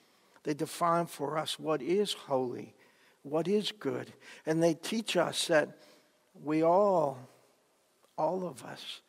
They 0.43 0.53
define 0.53 1.05
for 1.05 1.37
us 1.37 1.57
what 1.57 1.81
is 1.81 2.13
holy, 2.13 2.75
what 3.23 3.47
is 3.47 3.71
good. 3.71 4.11
And 4.45 4.61
they 4.61 4.73
teach 4.73 5.15
us 5.17 5.47
that 5.47 5.77
we 6.33 6.63
all, 6.63 7.19
all 8.17 8.47
of 8.47 8.63
us, 8.63 9.01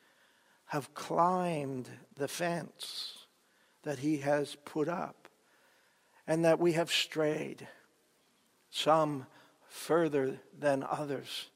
have 0.66 0.94
climbed 0.94 1.88
the 2.16 2.28
fence 2.28 3.26
that 3.82 3.98
he 3.98 4.18
has 4.18 4.56
put 4.64 4.88
up 4.88 5.28
and 6.26 6.44
that 6.44 6.58
we 6.58 6.72
have 6.72 6.90
strayed. 6.90 7.66
Some 8.70 9.26
further 9.68 10.38
than 10.58 10.82
others, 10.88 11.50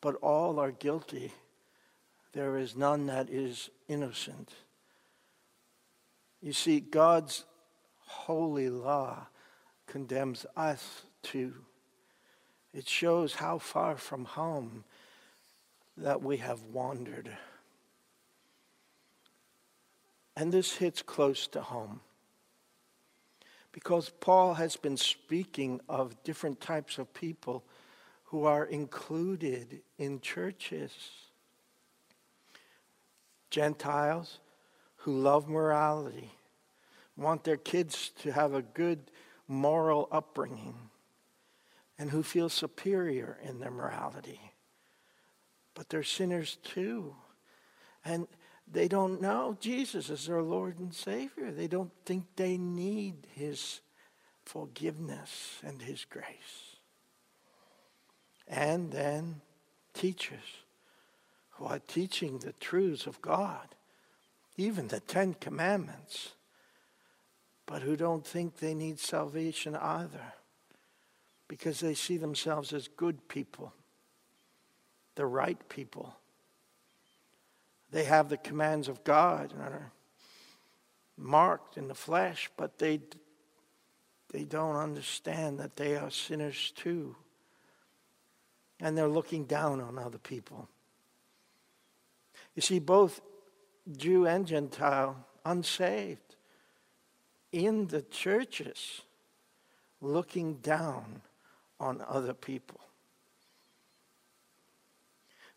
but 0.00 0.14
all 0.16 0.60
are 0.60 0.70
guilty. 0.70 1.32
There 2.32 2.56
is 2.56 2.76
none 2.76 3.06
that 3.06 3.30
is 3.30 3.70
innocent. 3.88 4.52
You 6.40 6.52
see, 6.52 6.80
God's 6.80 7.44
holy 7.98 8.68
law 8.68 9.26
condemns 9.86 10.46
us 10.56 11.02
too. 11.22 11.54
It 12.76 12.86
shows 12.86 13.32
how 13.32 13.56
far 13.56 13.96
from 13.96 14.26
home 14.26 14.84
that 15.96 16.22
we 16.22 16.36
have 16.36 16.60
wandered. 16.74 17.34
And 20.36 20.52
this 20.52 20.76
hits 20.76 21.00
close 21.00 21.46
to 21.48 21.62
home 21.62 22.00
because 23.72 24.10
Paul 24.20 24.52
has 24.54 24.76
been 24.76 24.98
speaking 24.98 25.80
of 25.88 26.22
different 26.22 26.60
types 26.60 26.98
of 26.98 27.14
people 27.14 27.64
who 28.24 28.44
are 28.44 28.66
included 28.66 29.80
in 29.96 30.20
churches. 30.20 30.92
Gentiles 33.48 34.38
who 34.96 35.18
love 35.18 35.48
morality, 35.48 36.30
want 37.16 37.42
their 37.42 37.56
kids 37.56 38.10
to 38.20 38.32
have 38.32 38.52
a 38.52 38.60
good 38.60 39.10
moral 39.48 40.10
upbringing, 40.12 40.74
and 41.98 42.10
who 42.10 42.22
feel 42.22 42.48
superior 42.48 43.38
in 43.42 43.58
their 43.58 43.70
morality. 43.70 44.40
But 45.74 45.88
they're 45.88 46.02
sinners 46.02 46.58
too. 46.62 47.14
And 48.04 48.26
they 48.70 48.88
don't 48.88 49.20
know 49.20 49.56
Jesus 49.60 50.10
as 50.10 50.26
their 50.26 50.42
Lord 50.42 50.78
and 50.78 50.94
Savior. 50.94 51.50
They 51.50 51.68
don't 51.68 51.92
think 52.04 52.24
they 52.36 52.56
need 52.56 53.26
His 53.32 53.80
forgiveness 54.44 55.58
and 55.64 55.80
His 55.80 56.04
grace. 56.04 56.76
And 58.48 58.92
then 58.92 59.40
teachers 59.94 60.64
who 61.52 61.66
are 61.66 61.80
teaching 61.80 62.38
the 62.38 62.52
truths 62.52 63.06
of 63.06 63.20
God, 63.22 63.74
even 64.56 64.88
the 64.88 65.00
Ten 65.00 65.34
Commandments, 65.34 66.34
but 67.66 67.82
who 67.82 67.96
don't 67.96 68.26
think 68.26 68.56
they 68.56 68.74
need 68.74 68.98
salvation 68.98 69.74
either 69.74 70.34
because 71.48 71.80
they 71.80 71.94
see 71.94 72.16
themselves 72.16 72.72
as 72.72 72.88
good 72.88 73.28
people, 73.28 73.72
the 75.14 75.26
right 75.26 75.68
people 75.68 76.16
they 77.90 78.04
have 78.04 78.28
the 78.28 78.36
commands 78.36 78.88
of 78.88 79.04
God 79.04 79.52
and 79.52 79.62
are 79.62 79.92
marked 81.16 81.78
in 81.78 81.88
the 81.88 81.94
flesh, 81.94 82.50
but 82.56 82.78
they, 82.78 83.00
they 84.32 84.44
don't 84.44 84.76
understand 84.76 85.58
that 85.60 85.76
they 85.76 85.96
are 85.96 86.10
sinners 86.10 86.72
too. 86.76 87.16
And 88.80 88.96
they're 88.96 89.08
looking 89.08 89.44
down 89.44 89.80
on 89.80 89.98
other 89.98 90.18
people. 90.18 90.68
You 92.54 92.60
see, 92.60 92.78
both 92.78 93.20
Jew 93.96 94.26
and 94.26 94.46
Gentile, 94.46 95.16
unsaved, 95.44 96.36
in 97.52 97.86
the 97.86 98.02
churches, 98.02 99.02
looking 100.02 100.56
down 100.56 101.22
on 101.78 102.02
other 102.08 102.34
people. 102.34 102.80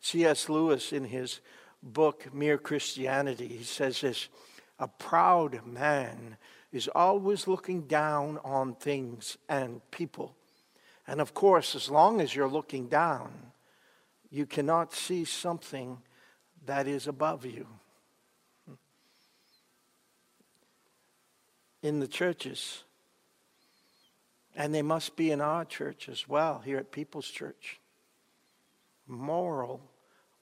C.S. 0.01 0.49
Lewis, 0.49 0.93
in 0.93 1.05
his 1.05 1.41
book, 1.83 2.33
Mere 2.33 2.57
Christianity, 2.57 3.47
he 3.47 3.63
says 3.63 4.01
this 4.01 4.29
A 4.79 4.87
proud 4.87 5.65
man 5.65 6.37
is 6.71 6.87
always 6.89 7.47
looking 7.47 7.81
down 7.83 8.39
on 8.43 8.75
things 8.75 9.37
and 9.47 9.81
people. 9.91 10.35
And 11.07 11.19
of 11.19 11.33
course, 11.33 11.75
as 11.75 11.89
long 11.89 12.21
as 12.21 12.35
you're 12.35 12.47
looking 12.47 12.87
down, 12.87 13.31
you 14.29 14.45
cannot 14.45 14.93
see 14.93 15.25
something 15.25 15.97
that 16.65 16.87
is 16.87 17.07
above 17.07 17.45
you. 17.45 17.65
In 21.81 21.99
the 21.99 22.07
churches, 22.07 22.83
and 24.55 24.73
they 24.73 24.81
must 24.81 25.15
be 25.15 25.31
in 25.31 25.41
our 25.41 25.65
church 25.65 26.09
as 26.09 26.27
well, 26.27 26.59
here 26.59 26.77
at 26.77 26.91
People's 26.91 27.29
Church. 27.29 27.79
Moral, 29.07 29.81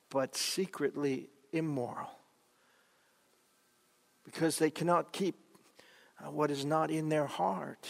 but 0.09 0.35
secretly 0.35 1.29
immoral. 1.51 2.11
Because 4.23 4.57
they 4.57 4.69
cannot 4.69 5.11
keep 5.13 5.35
uh, 6.19 6.31
what 6.31 6.51
is 6.51 6.65
not 6.65 6.89
in 6.89 7.09
their 7.09 7.27
heart. 7.27 7.87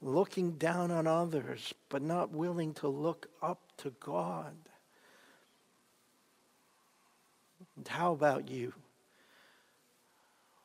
Looking 0.00 0.52
down 0.52 0.90
on 0.90 1.06
others, 1.06 1.72
but 1.88 2.02
not 2.02 2.30
willing 2.32 2.74
to 2.74 2.88
look 2.88 3.28
up 3.40 3.60
to 3.78 3.94
God. 4.00 4.54
And 7.76 7.86
how 7.86 8.12
about 8.12 8.48
you? 8.48 8.72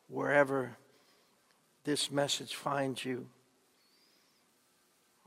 Wherever 0.09 0.77
this 1.83 2.11
message 2.11 2.55
finds 2.55 3.05
you, 3.05 3.27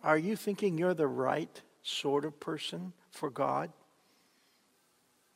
are 0.02 0.18
you 0.18 0.36
thinking 0.36 0.78
you're 0.78 0.94
the 0.94 1.06
right 1.06 1.60
sort 1.82 2.24
of 2.24 2.38
person 2.40 2.92
for 3.10 3.30
God? 3.30 3.70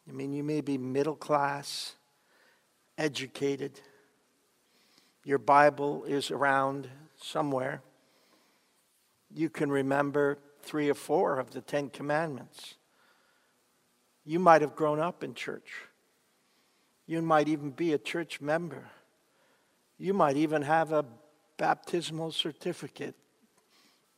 I 0.09 0.12
mean, 0.12 0.33
you 0.33 0.42
may 0.42 0.61
be 0.61 0.79
middle 0.79 1.16
class, 1.16 1.94
educated, 2.98 3.81
your 5.24 5.38
Bible 5.38 6.05
is 6.05 6.31
around 6.31 6.88
somewhere. 7.20 7.81
You 9.35 9.48
can 9.48 9.72
remember 9.72 10.38
three 10.62 10.90
or 10.90 10.94
four 10.94 11.38
of 11.38 11.50
the 11.53 11.62
Ten 11.62 11.88
Commandments. 11.88 12.74
You 14.27 14.38
might 14.38 14.61
have 14.61 14.77
grown 14.77 15.00
up 15.00 15.24
in 15.24 15.35
church. 15.35 15.87
You 17.07 17.22
might 17.22 17.48
even 17.48 17.70
be 17.70 17.94
a 17.94 17.98
church 17.98 18.40
member. 18.40 18.85
You 19.98 20.12
might 20.12 20.37
even 20.37 20.62
have 20.62 20.92
a 20.92 21.05
baptismal 21.57 22.33
certificate 22.33 23.14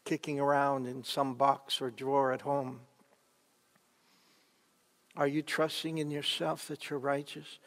kicking 0.07 0.41
around 0.41 0.87
in 0.87 1.05
some 1.05 1.35
box 1.35 1.83
or 1.83 1.91
drawer 1.91 2.33
at 2.33 2.41
home. 2.41 2.81
Are 5.17 5.27
you 5.27 5.43
trusting 5.43 5.99
in 5.99 6.11
yourself 6.11 6.69
that 6.69 6.89
you're 6.89 6.99
righteous 6.99 7.59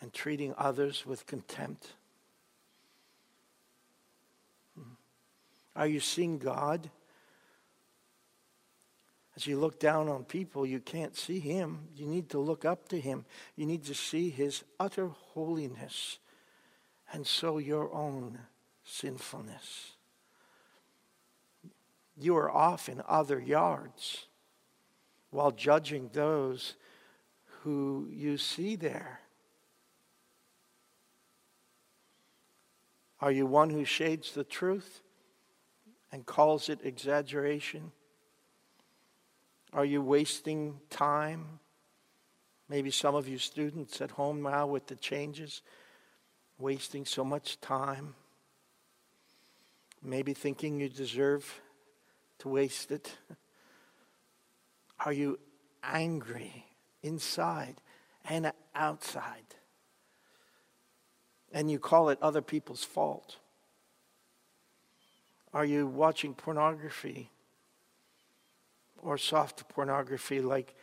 and 0.00 0.12
treating 0.12 0.54
others 0.56 1.04
with 1.06 1.26
contempt? 1.26 1.94
Are 5.74 5.86
you 5.86 5.98
seeing 5.98 6.38
God? 6.38 6.90
As 9.34 9.46
you 9.46 9.58
look 9.58 9.78
down 9.78 10.08
on 10.08 10.24
people, 10.24 10.66
you 10.66 10.80
can't 10.80 11.16
see 11.16 11.38
Him. 11.38 11.88
You 11.96 12.06
need 12.06 12.28
to 12.30 12.38
look 12.40 12.64
up 12.64 12.88
to 12.88 13.00
Him. 13.00 13.24
You 13.56 13.64
need 13.64 13.84
to 13.84 13.94
see 13.94 14.28
His 14.28 14.64
utter 14.78 15.08
holiness 15.08 16.18
and 17.12 17.26
so 17.26 17.58
your 17.58 17.92
own 17.94 18.38
sinfulness. 18.84 19.92
You 22.20 22.36
are 22.36 22.50
off 22.50 22.88
in 22.88 23.02
other 23.06 23.38
yards 23.38 24.26
while 25.30 25.52
judging 25.52 26.10
those 26.12 26.74
who 27.62 28.08
you 28.10 28.38
see 28.38 28.76
there. 28.76 29.20
Are 33.20 33.30
you 33.32 33.46
one 33.46 33.70
who 33.70 33.84
shades 33.84 34.32
the 34.32 34.44
truth 34.44 35.00
and 36.12 36.24
calls 36.24 36.68
it 36.68 36.80
exaggeration? 36.82 37.92
Are 39.72 39.84
you 39.84 40.00
wasting 40.00 40.80
time? 40.88 41.60
Maybe 42.68 42.90
some 42.90 43.14
of 43.14 43.28
you 43.28 43.38
students 43.38 44.00
at 44.00 44.12
home 44.12 44.42
now 44.42 44.66
with 44.66 44.86
the 44.86 44.96
changes, 44.96 45.62
wasting 46.58 47.04
so 47.04 47.24
much 47.24 47.60
time. 47.60 48.14
Maybe 50.02 50.32
thinking 50.32 50.80
you 50.80 50.88
deserve 50.88 51.60
to 52.38 52.48
waste 52.48 52.90
it. 52.90 53.16
Are 55.04 55.12
you 55.12 55.38
angry 55.82 56.66
inside 57.02 57.80
and 58.28 58.52
outside? 58.74 59.54
And 61.52 61.70
you 61.70 61.78
call 61.78 62.10
it 62.10 62.18
other 62.20 62.42
people's 62.42 62.84
fault? 62.84 63.36
Are 65.54 65.64
you 65.64 65.86
watching 65.86 66.34
pornography 66.34 67.30
or 69.02 69.16
soft 69.16 69.68
pornography 69.68 70.40
like, 70.40 70.74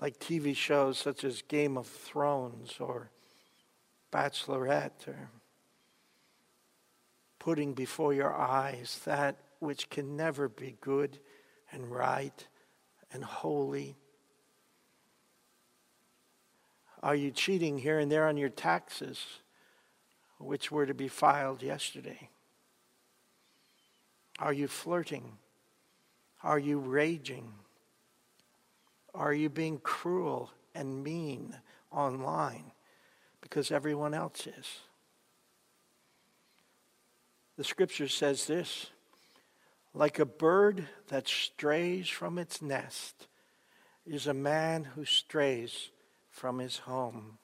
like 0.00 0.18
TV 0.20 0.54
shows 0.54 0.98
such 0.98 1.24
as 1.24 1.42
Game 1.42 1.76
of 1.76 1.86
Thrones 1.86 2.76
or 2.78 3.10
Bachelorette 4.12 5.08
or 5.08 5.30
putting 7.38 7.74
before 7.74 8.14
your 8.14 8.32
eyes 8.32 9.00
that 9.04 9.36
which 9.62 9.88
can 9.88 10.16
never 10.16 10.48
be 10.48 10.76
good 10.80 11.20
and 11.70 11.88
right 11.88 12.48
and 13.12 13.22
holy? 13.22 13.96
Are 17.00 17.14
you 17.14 17.30
cheating 17.30 17.78
here 17.78 18.00
and 18.00 18.10
there 18.10 18.26
on 18.26 18.36
your 18.36 18.48
taxes, 18.48 19.24
which 20.38 20.72
were 20.72 20.84
to 20.84 20.94
be 20.94 21.06
filed 21.06 21.62
yesterday? 21.62 22.28
Are 24.40 24.52
you 24.52 24.66
flirting? 24.66 25.38
Are 26.42 26.58
you 26.58 26.80
raging? 26.80 27.52
Are 29.14 29.32
you 29.32 29.48
being 29.48 29.78
cruel 29.78 30.50
and 30.74 31.04
mean 31.04 31.54
online 31.92 32.72
because 33.40 33.70
everyone 33.70 34.12
else 34.12 34.48
is? 34.48 34.80
The 37.56 37.64
scripture 37.64 38.08
says 38.08 38.48
this 38.48 38.90
like 39.94 40.18
a 40.18 40.26
bird 40.26 40.88
that 41.08 41.28
strays 41.28 42.08
from 42.08 42.38
its 42.38 42.62
nest 42.62 43.26
is 44.06 44.26
a 44.26 44.34
man 44.34 44.84
who 44.84 45.04
strays 45.04 45.90
from 46.30 46.58
his 46.58 46.78
home. 46.78 47.38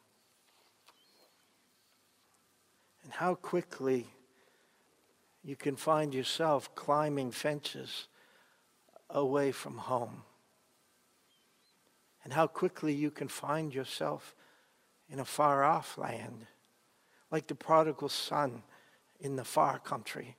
And 3.04 3.12
how 3.12 3.34
quickly 3.34 4.06
you 5.44 5.56
can 5.56 5.76
find 5.76 6.14
yourself 6.14 6.74
climbing 6.74 7.30
fences 7.30 8.08
away 9.10 9.52
from 9.52 9.78
home. 9.78 10.22
And 12.24 12.32
how 12.32 12.46
quickly 12.46 12.92
you 12.92 13.10
can 13.10 13.28
find 13.28 13.74
yourself 13.74 14.34
in 15.08 15.20
a 15.20 15.24
far 15.24 15.64
off 15.64 15.96
land, 15.96 16.46
like 17.30 17.46
the 17.46 17.54
prodigal 17.54 18.08
son 18.08 18.62
in 19.20 19.36
the 19.36 19.44
far 19.44 19.78
country 19.78 20.36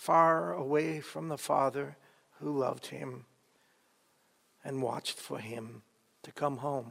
far 0.00 0.54
away 0.54 0.98
from 0.98 1.28
the 1.28 1.36
Father 1.36 1.94
who 2.38 2.58
loved 2.58 2.86
him 2.86 3.26
and 4.64 4.80
watched 4.80 5.18
for 5.18 5.38
him 5.38 5.82
to 6.22 6.32
come 6.32 6.56
home. 6.56 6.90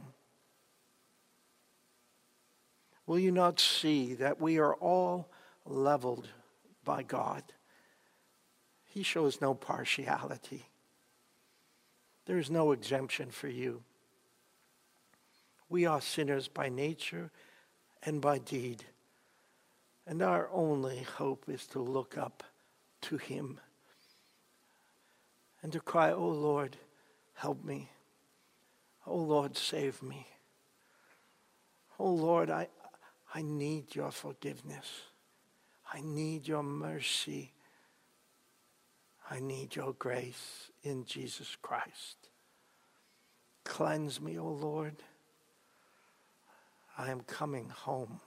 Will 3.06 3.18
you 3.18 3.32
not 3.32 3.58
see 3.58 4.14
that 4.14 4.40
we 4.40 4.58
are 4.60 4.74
all 4.74 5.28
leveled 5.66 6.28
by 6.84 7.02
God? 7.02 7.42
He 8.84 9.02
shows 9.02 9.40
no 9.40 9.54
partiality. 9.54 10.66
There 12.26 12.38
is 12.38 12.48
no 12.48 12.70
exemption 12.70 13.30
for 13.32 13.48
you. 13.48 13.82
We 15.68 15.84
are 15.84 16.00
sinners 16.00 16.46
by 16.46 16.68
nature 16.68 17.32
and 18.04 18.20
by 18.20 18.38
deed, 18.38 18.84
and 20.06 20.22
our 20.22 20.48
only 20.52 21.02
hope 21.02 21.48
is 21.48 21.66
to 21.68 21.80
look 21.80 22.16
up 22.16 22.44
to 23.02 23.16
Him 23.16 23.60
and 25.62 25.72
to 25.72 25.80
cry, 25.80 26.12
Oh 26.12 26.28
Lord, 26.28 26.76
help 27.34 27.64
me. 27.64 27.90
Oh 29.06 29.16
Lord, 29.16 29.56
save 29.56 30.02
me. 30.02 30.26
Oh 31.98 32.10
Lord, 32.10 32.50
I, 32.50 32.68
I 33.34 33.42
need 33.42 33.94
your 33.94 34.10
forgiveness. 34.10 35.02
I 35.92 36.00
need 36.02 36.46
your 36.46 36.62
mercy. 36.62 37.52
I 39.30 39.40
need 39.40 39.76
your 39.76 39.92
grace 39.92 40.70
in 40.82 41.04
Jesus 41.04 41.56
Christ. 41.60 42.30
Cleanse 43.64 44.20
me, 44.20 44.38
O 44.38 44.42
oh 44.42 44.52
Lord. 44.52 44.96
I 46.98 47.10
am 47.10 47.20
coming 47.20 47.68
home. 47.68 48.20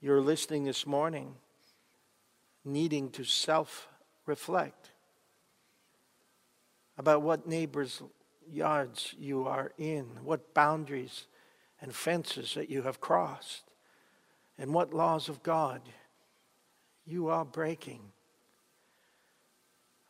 You're 0.00 0.20
listening 0.20 0.64
this 0.64 0.86
morning, 0.86 1.34
needing 2.64 3.10
to 3.10 3.24
self 3.24 3.88
reflect 4.26 4.90
about 6.98 7.22
what 7.22 7.46
neighbors' 7.46 8.02
yards 8.50 9.14
you 9.18 9.46
are 9.46 9.72
in, 9.78 10.04
what 10.22 10.54
boundaries 10.54 11.26
and 11.80 11.94
fences 11.94 12.54
that 12.54 12.70
you 12.70 12.82
have 12.82 13.00
crossed 13.00 13.64
and 14.58 14.72
what 14.72 14.94
laws 14.94 15.28
of 15.28 15.42
God 15.42 15.82
you 17.06 17.28
are 17.28 17.44
breaking. 17.44 18.00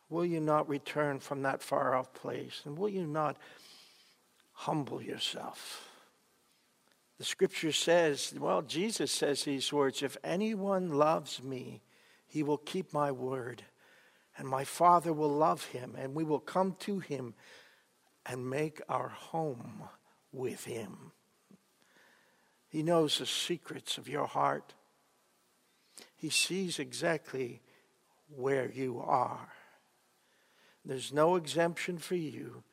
Will 0.09 0.25
you 0.25 0.39
not 0.39 0.69
return 0.69 1.19
from 1.19 1.41
that 1.43 1.61
far 1.61 1.95
off 1.95 2.13
place? 2.13 2.61
And 2.65 2.77
will 2.77 2.89
you 2.89 3.05
not 3.05 3.37
humble 4.53 5.01
yourself? 5.01 5.89
The 7.17 7.25
scripture 7.25 7.71
says, 7.71 8.33
well, 8.37 8.61
Jesus 8.61 9.11
says 9.11 9.43
these 9.43 9.73
words 9.73 10.03
if 10.03 10.17
anyone 10.23 10.91
loves 10.91 11.41
me, 11.41 11.81
he 12.27 12.43
will 12.43 12.57
keep 12.57 12.93
my 12.93 13.11
word, 13.11 13.63
and 14.37 14.47
my 14.47 14.63
Father 14.63 15.11
will 15.13 15.35
love 15.35 15.65
him, 15.65 15.95
and 15.97 16.13
we 16.13 16.23
will 16.23 16.39
come 16.39 16.75
to 16.81 16.99
him 16.99 17.33
and 18.25 18.49
make 18.49 18.81
our 18.87 19.09
home 19.09 19.83
with 20.31 20.65
him. 20.65 21.11
He 22.69 22.83
knows 22.83 23.17
the 23.17 23.25
secrets 23.25 23.97
of 23.97 24.09
your 24.09 24.27
heart. 24.27 24.73
He 26.15 26.29
sees 26.29 26.77
exactly 26.79 27.61
where 28.35 28.69
you 28.69 28.99
are. 28.99 29.49
There's 30.85 31.13
no 31.13 31.35
exemption 31.35 31.97
for 31.97 32.15
you. 32.15 32.63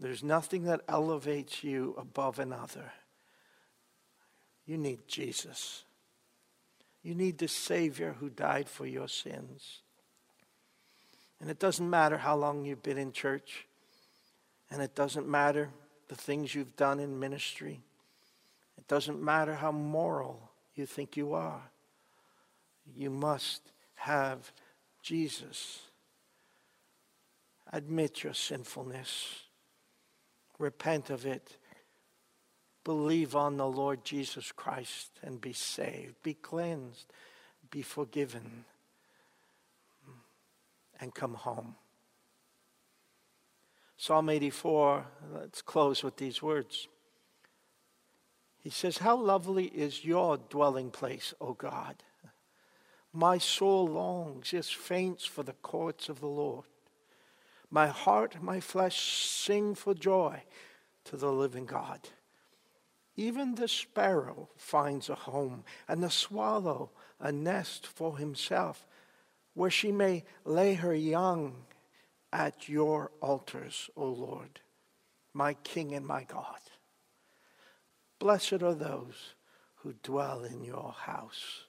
There's 0.00 0.24
nothing 0.24 0.64
that 0.64 0.80
elevates 0.88 1.62
you 1.62 1.94
above 1.98 2.38
another. 2.38 2.92
You 4.66 4.78
need 4.78 5.06
Jesus. 5.06 5.84
You 7.02 7.14
need 7.14 7.38
the 7.38 7.48
Savior 7.48 8.16
who 8.18 8.30
died 8.30 8.68
for 8.68 8.86
your 8.86 9.08
sins. 9.08 9.82
And 11.40 11.50
it 11.50 11.58
doesn't 11.58 11.88
matter 11.88 12.16
how 12.16 12.36
long 12.36 12.64
you've 12.64 12.82
been 12.82 12.96
in 12.96 13.12
church, 13.12 13.66
and 14.70 14.80
it 14.80 14.94
doesn't 14.94 15.28
matter 15.28 15.70
the 16.08 16.14
things 16.14 16.54
you've 16.54 16.76
done 16.76 17.00
in 17.00 17.18
ministry. 17.20 17.80
It 18.78 18.88
doesn't 18.88 19.22
matter 19.22 19.54
how 19.54 19.72
moral 19.72 20.50
you 20.74 20.86
think 20.86 21.16
you 21.16 21.34
are. 21.34 21.62
You 22.96 23.10
must 23.10 23.72
have 23.96 24.52
Jesus. 25.02 25.82
Admit 27.72 28.22
your 28.22 28.34
sinfulness, 28.34 29.42
repent 30.58 31.10
of 31.10 31.26
it, 31.26 31.56
believe 32.84 33.34
on 33.34 33.56
the 33.56 33.66
Lord 33.66 34.04
Jesus 34.04 34.52
Christ 34.52 35.10
and 35.22 35.40
be 35.40 35.52
saved, 35.52 36.14
be 36.22 36.34
cleansed, 36.34 37.12
be 37.70 37.82
forgiven, 37.82 38.64
and 41.00 41.14
come 41.14 41.34
home. 41.34 41.74
Psalm 43.96 44.28
84, 44.28 45.06
let's 45.34 45.62
close 45.62 46.02
with 46.02 46.16
these 46.16 46.42
words. 46.42 46.88
He 48.58 48.70
says, 48.70 48.98
How 48.98 49.16
lovely 49.16 49.66
is 49.66 50.04
your 50.04 50.36
dwelling 50.36 50.90
place, 50.90 51.32
O 51.40 51.52
God! 51.54 51.96
My 53.12 53.38
soul 53.38 53.86
longs, 53.86 54.52
yes, 54.52 54.70
faints 54.70 55.24
for 55.24 55.42
the 55.42 55.52
courts 55.52 56.08
of 56.08 56.20
the 56.20 56.26
Lord. 56.26 56.64
My 57.70 57.86
heart, 57.86 58.42
my 58.42 58.60
flesh 58.60 59.26
sing 59.26 59.74
for 59.74 59.94
joy 59.94 60.42
to 61.04 61.16
the 61.16 61.32
living 61.32 61.66
God. 61.66 62.00
Even 63.16 63.54
the 63.54 63.68
sparrow 63.68 64.48
finds 64.56 65.08
a 65.08 65.14
home, 65.14 65.64
and 65.86 66.02
the 66.02 66.10
swallow 66.10 66.90
a 67.20 67.30
nest 67.30 67.86
for 67.86 68.18
himself, 68.18 68.86
where 69.54 69.70
she 69.70 69.92
may 69.92 70.24
lay 70.44 70.74
her 70.74 70.94
young 70.94 71.64
at 72.32 72.68
your 72.68 73.12
altars, 73.20 73.88
O 73.96 74.06
Lord, 74.06 74.60
my 75.32 75.54
King 75.54 75.94
and 75.94 76.04
my 76.04 76.24
God. 76.24 76.58
Blessed 78.18 78.62
are 78.62 78.74
those 78.74 79.34
who 79.76 79.94
dwell 80.02 80.42
in 80.42 80.64
your 80.64 80.94
house, 80.96 81.66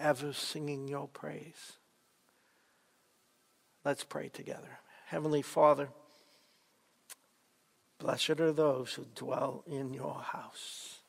ever 0.00 0.32
singing 0.32 0.88
your 0.88 1.08
praise. 1.08 1.72
Let's 3.84 4.04
pray 4.04 4.28
together. 4.28 4.80
Heavenly 5.06 5.42
Father, 5.42 5.90
blessed 7.98 8.40
are 8.40 8.52
those 8.52 8.94
who 8.94 9.06
dwell 9.14 9.64
in 9.66 9.92
your 9.94 10.20
house. 10.20 11.00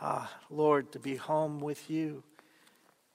Ah, 0.00 0.32
Lord, 0.48 0.92
to 0.92 0.98
be 0.98 1.16
home 1.16 1.60
with 1.60 1.90
you 1.90 2.22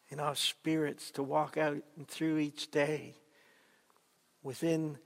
in 0.10 0.20
our 0.20 0.36
spirits, 0.36 1.12
to 1.12 1.24
walk 1.24 1.58
out 1.58 1.82
and 1.98 2.08
through 2.08 2.38
each 2.38 2.70
day 2.70 3.16
within 4.44 4.98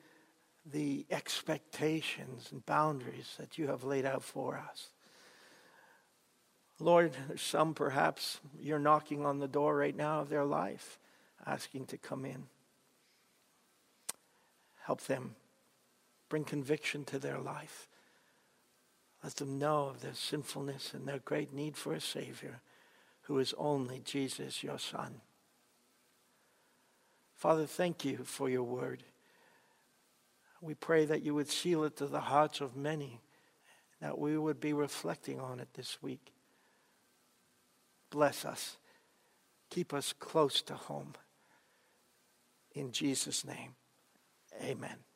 the 0.65 1.05
expectations 1.09 2.49
and 2.51 2.65
boundaries 2.65 3.35
that 3.39 3.57
you 3.57 3.67
have 3.67 3.83
laid 3.83 4.05
out 4.05 4.23
for 4.23 4.57
us. 4.57 4.89
Lord, 6.79 7.15
some 7.37 7.73
perhaps 7.73 8.39
you're 8.59 8.79
knocking 8.79 9.25
on 9.25 9.39
the 9.39 9.47
door 9.47 9.75
right 9.75 9.95
now 9.95 10.19
of 10.19 10.29
their 10.29 10.45
life, 10.45 10.99
asking 11.45 11.87
to 11.87 11.97
come 11.97 12.25
in. 12.25 12.45
Help 14.83 15.01
them. 15.01 15.35
Bring 16.29 16.43
conviction 16.43 17.03
to 17.05 17.19
their 17.19 17.39
life. 17.39 17.87
Let 19.23 19.35
them 19.35 19.59
know 19.59 19.89
of 19.89 20.01
their 20.01 20.13
sinfulness 20.13 20.93
and 20.93 21.07
their 21.07 21.19
great 21.19 21.53
need 21.53 21.75
for 21.75 21.93
a 21.93 21.99
Savior 21.99 22.61
who 23.23 23.37
is 23.39 23.53
only 23.57 23.99
Jesus, 23.99 24.63
your 24.63 24.79
Son. 24.79 25.21
Father, 27.35 27.65
thank 27.65 28.05
you 28.05 28.19
for 28.23 28.49
your 28.49 28.63
word. 28.63 29.03
We 30.61 30.73
pray 30.73 31.05
that 31.05 31.23
you 31.23 31.33
would 31.35 31.49
seal 31.49 31.83
it 31.83 31.95
to 31.97 32.07
the 32.07 32.19
hearts 32.19 32.59
of 32.59 32.75
many, 32.75 33.21
that 34.01 34.17
we 34.17 34.37
would 34.37 34.59
be 34.59 34.73
reflecting 34.73 35.39
on 35.39 35.59
it 35.59 35.69
this 35.73 36.01
week. 36.01 36.33
Bless 38.09 38.45
us. 38.45 38.77
Keep 39.69 39.93
us 39.93 40.13
close 40.13 40.61
to 40.63 40.73
home. 40.73 41.13
In 42.73 42.91
Jesus' 42.91 43.45
name, 43.45 43.75
amen. 44.63 45.08